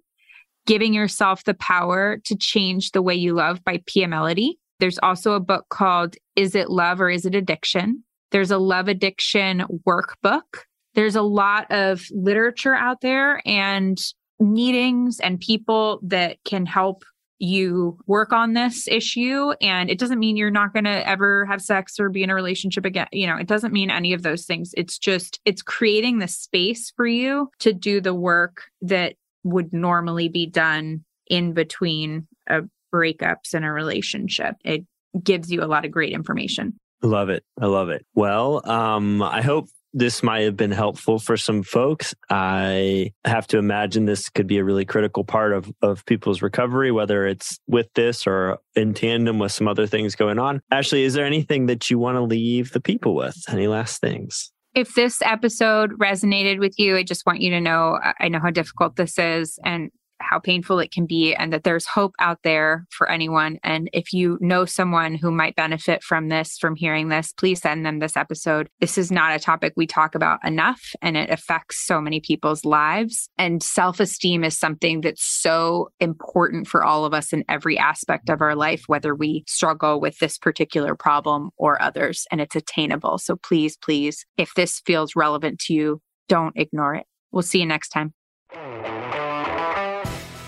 Giving 0.66 0.94
Yourself 0.94 1.46
the 1.46 1.54
Power 1.54 2.18
to 2.26 2.36
Change 2.36 2.92
the 2.92 3.02
Way 3.02 3.16
You 3.16 3.34
Love 3.34 3.64
by 3.64 3.82
Pia 3.86 4.06
Mellody. 4.06 4.56
There's 4.80 5.00
also 5.00 5.32
a 5.32 5.40
book 5.40 5.66
called 5.70 6.16
Is 6.36 6.56
It 6.56 6.70
Love 6.70 7.00
or 7.00 7.10
Is 7.10 7.26
It 7.26 7.36
Addiction? 7.36 8.04
There's 8.32 8.52
a 8.52 8.58
love 8.58 8.88
addiction 8.88 9.64
workbook. 9.88 10.64
There's 10.98 11.16
a 11.16 11.22
lot 11.22 11.72
of 11.72 12.04
literature 12.10 12.74
out 12.74 13.02
there 13.02 13.40
and 13.46 14.00
meetings 14.40 15.20
and 15.20 15.40
people 15.40 16.00
that 16.02 16.38
can 16.44 16.66
help 16.66 17.04
you 17.40 18.00
work 18.08 18.34
on 18.34 18.54
this 18.54 18.88
issue 18.88 19.52
and 19.62 19.92
it 19.92 20.00
doesn't 20.00 20.18
mean 20.18 20.36
you're 20.36 20.50
not 20.50 20.74
going 20.74 20.86
to 20.86 21.08
ever 21.08 21.46
have 21.46 21.62
sex 21.62 22.00
or 22.00 22.10
be 22.10 22.24
in 22.24 22.32
a 22.32 22.36
relationship 22.36 22.84
again 22.84 23.06
you 23.12 23.28
know 23.28 23.38
it 23.38 23.46
doesn't 23.46 23.72
mean 23.72 23.92
any 23.92 24.12
of 24.12 24.24
those 24.24 24.46
things 24.46 24.72
it's 24.76 24.98
just 24.98 25.40
it's 25.46 25.62
creating 25.62 26.18
the 26.18 26.28
space 26.28 26.92
for 26.96 27.06
you 27.06 27.48
to 27.60 27.74
do 27.74 28.02
the 28.02 28.14
work 28.14 28.64
that 28.82 29.14
would 29.44 29.72
normally 29.72 30.30
be 30.30 30.48
done 30.48 31.04
in 31.28 31.54
between 31.54 32.28
a 32.50 32.62
breakups 32.92 33.54
and 33.54 33.64
a 33.64 33.72
relationship 33.72 34.56
it 34.66 34.84
gives 35.24 35.52
you 35.52 35.62
a 35.62 35.66
lot 35.66 35.86
of 35.86 35.92
great 35.92 36.14
information 36.14 36.74
Love 37.04 37.30
it. 37.30 37.44
I 37.62 37.68
love 37.68 37.90
it. 37.90 38.06
Well, 38.16 38.68
um, 38.68 39.22
I 39.22 39.44
hope 39.44 39.68
this 39.94 40.22
might 40.22 40.42
have 40.42 40.58
been 40.58 40.72
helpful 40.72 41.20
for 41.20 41.38
some 41.38 41.64
folks. 41.64 42.14
I 42.30 43.14
have 43.26 43.48
to 43.48 43.58
imagine 43.58 44.06
this 44.06 44.30
could 44.30 44.48
be 44.48 44.58
a 44.58 44.64
really 44.64 44.86
critical 44.86 45.24
part 45.24 45.54
of, 45.54 45.72
of 45.82 46.06
people's 46.06 46.42
recovery, 46.42 46.92
whether 46.92 47.26
it's 47.26 47.60
with 47.68 47.88
this 47.96 48.28
or 48.28 48.60
in 48.76 48.94
tandem 48.94 49.40
with 49.40 49.52
some 49.52 49.68
other 49.68 49.88
things 49.88 50.16
going 50.16 50.40
on. 50.40 50.62
Ashley, 50.72 51.04
is 51.04 51.14
there 51.14 51.26
anything 51.26 51.68
that 51.68 51.90
you 51.90 52.00
want 52.00 52.16
to 52.16 52.22
leave 52.22 52.72
the 52.72 52.82
people 52.82 53.16
with? 53.16 53.36
Any 53.50 53.68
last 53.68 54.02
things? 54.02 54.52
If 54.76 54.94
this 54.94 55.22
episode 55.24 55.98
resonated 55.98 56.60
with 56.60 56.78
you, 56.78 56.98
I 56.98 57.04
just 57.04 57.26
want 57.26 57.42
you 57.42 57.50
to 57.52 57.62
know 57.62 57.98
I 58.20 58.28
know 58.28 58.40
how 58.40 58.52
difficult 58.52 58.96
this 58.96 59.18
is. 59.18 59.58
And 59.66 59.90
how 60.20 60.40
painful 60.40 60.80
it 60.80 60.92
can 60.92 61.06
be 61.06 61.34
and 61.36 61.54
that 61.54 61.64
there's 61.64 61.86
hope 61.86 62.14
out 62.20 62.40
there 62.44 62.86
for 62.90 63.10
anyone. 63.10 63.60
And 63.64 63.90
if 63.94 64.14
you 64.14 64.38
know 64.42 64.66
someone 64.66 65.16
who 65.16 65.32
might 65.32 65.56
benefit 65.56 66.04
from 66.04 66.30
this, 66.30 66.58
from 66.58 66.76
hearing 66.76 67.10
this, 67.10 67.34
please 67.34 67.62
send 67.62 67.86
them 67.86 68.00
this 68.00 68.18
episode. 68.18 68.70
This 68.80 68.98
is 68.98 69.12
not 69.12 69.36
a 69.36 69.40
topic 69.40 69.74
we 69.76 69.88
talk 69.88 70.16
about 70.16 70.40
enough 70.46 70.82
and 71.02 71.18
it 71.18 71.30
affects 71.30 71.86
so 71.86 72.02
many 72.02 72.20
people's 72.20 72.66
lives. 72.66 73.30
And 73.38 73.62
self 73.62 74.00
esteem 74.00 74.44
is 74.44 74.58
something 74.58 75.02
that's 75.02 75.24
so 75.24 75.90
important 76.00 76.68
for 76.68 76.84
all 76.84 77.06
of 77.06 77.14
us 77.14 77.34
in 77.34 77.44
every 77.50 77.78
aspect 77.78 78.30
of 78.30 78.42
our 78.42 78.56
life, 78.56 78.84
whether 78.88 79.16
we 79.16 79.44
struggle 79.48 80.00
with 80.00 80.18
this 80.20 80.38
particular 80.38 80.96
problem 80.96 81.50
or 81.58 81.82
others, 81.82 82.26
and 82.32 82.42
it's 82.42 82.56
attainable. 82.56 83.18
So 83.18 83.36
please, 83.36 83.78
please, 83.78 84.26
if 84.38 84.54
this 84.56 84.82
feels 84.86 85.16
relevant 85.16 85.60
to 85.62 85.74
you, 85.74 86.02
don't 86.28 86.58
ignore 86.58 86.96
it. 86.96 87.06
We'll 87.32 87.44
see 87.44 87.60
you 87.60 87.66
next 87.66 87.90
time. 87.90 88.14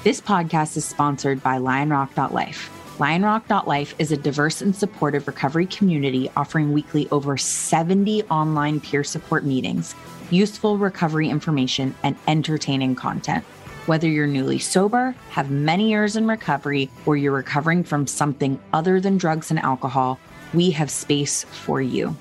This 0.01 0.21
podcast 0.21 0.77
is 0.77 0.85
sponsored 0.85 1.43
by 1.43 1.57
lionrock.life. 1.57 2.69
Lionrock.life 2.99 3.95
is 3.99 4.13
a 4.13 4.17
diverse 4.17 4.61
and 4.61 4.73
supportive 4.73 5.27
recovery 5.27 5.65
community 5.65 6.31
offering 6.37 6.71
weekly 6.71 7.09
over 7.09 7.35
70 7.35 8.23
online 8.23 8.79
peer 8.79 9.03
support 9.03 9.43
meetings, 9.43 9.93
useful 10.29 10.77
recovery 10.77 11.29
information, 11.29 11.93
and 12.01 12.15
entertaining 12.29 12.95
content. 12.95 13.43
Whether 13.87 14.07
you're 14.07 14.25
newly 14.25 14.59
sober, 14.59 15.13
have 15.31 15.51
many 15.51 15.89
years 15.89 16.15
in 16.15 16.27
recovery, 16.27 16.89
or 17.05 17.17
you're 17.17 17.33
recovering 17.33 17.83
from 17.83 18.07
something 18.07 18.57
other 18.71 19.01
than 19.01 19.17
drugs 19.17 19.51
and 19.51 19.59
alcohol, 19.59 20.17
we 20.53 20.71
have 20.71 20.89
space 20.89 21.43
for 21.43 21.81
you. 21.81 22.15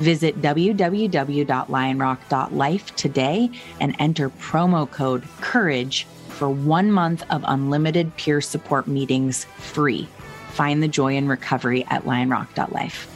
Visit 0.00 0.42
www.lionrock.life 0.42 2.96
today 2.96 3.50
and 3.80 3.96
enter 3.98 4.28
promo 4.28 4.90
code 4.90 5.22
COURAGE 5.40 6.06
for 6.42 6.50
one 6.50 6.90
month 6.90 7.22
of 7.30 7.44
unlimited 7.46 8.16
peer 8.16 8.40
support 8.40 8.88
meetings 8.88 9.44
free. 9.58 10.08
Find 10.48 10.82
the 10.82 10.88
joy 10.88 11.14
in 11.14 11.28
recovery 11.28 11.86
at 11.88 12.02
lionrock.life. 12.02 13.06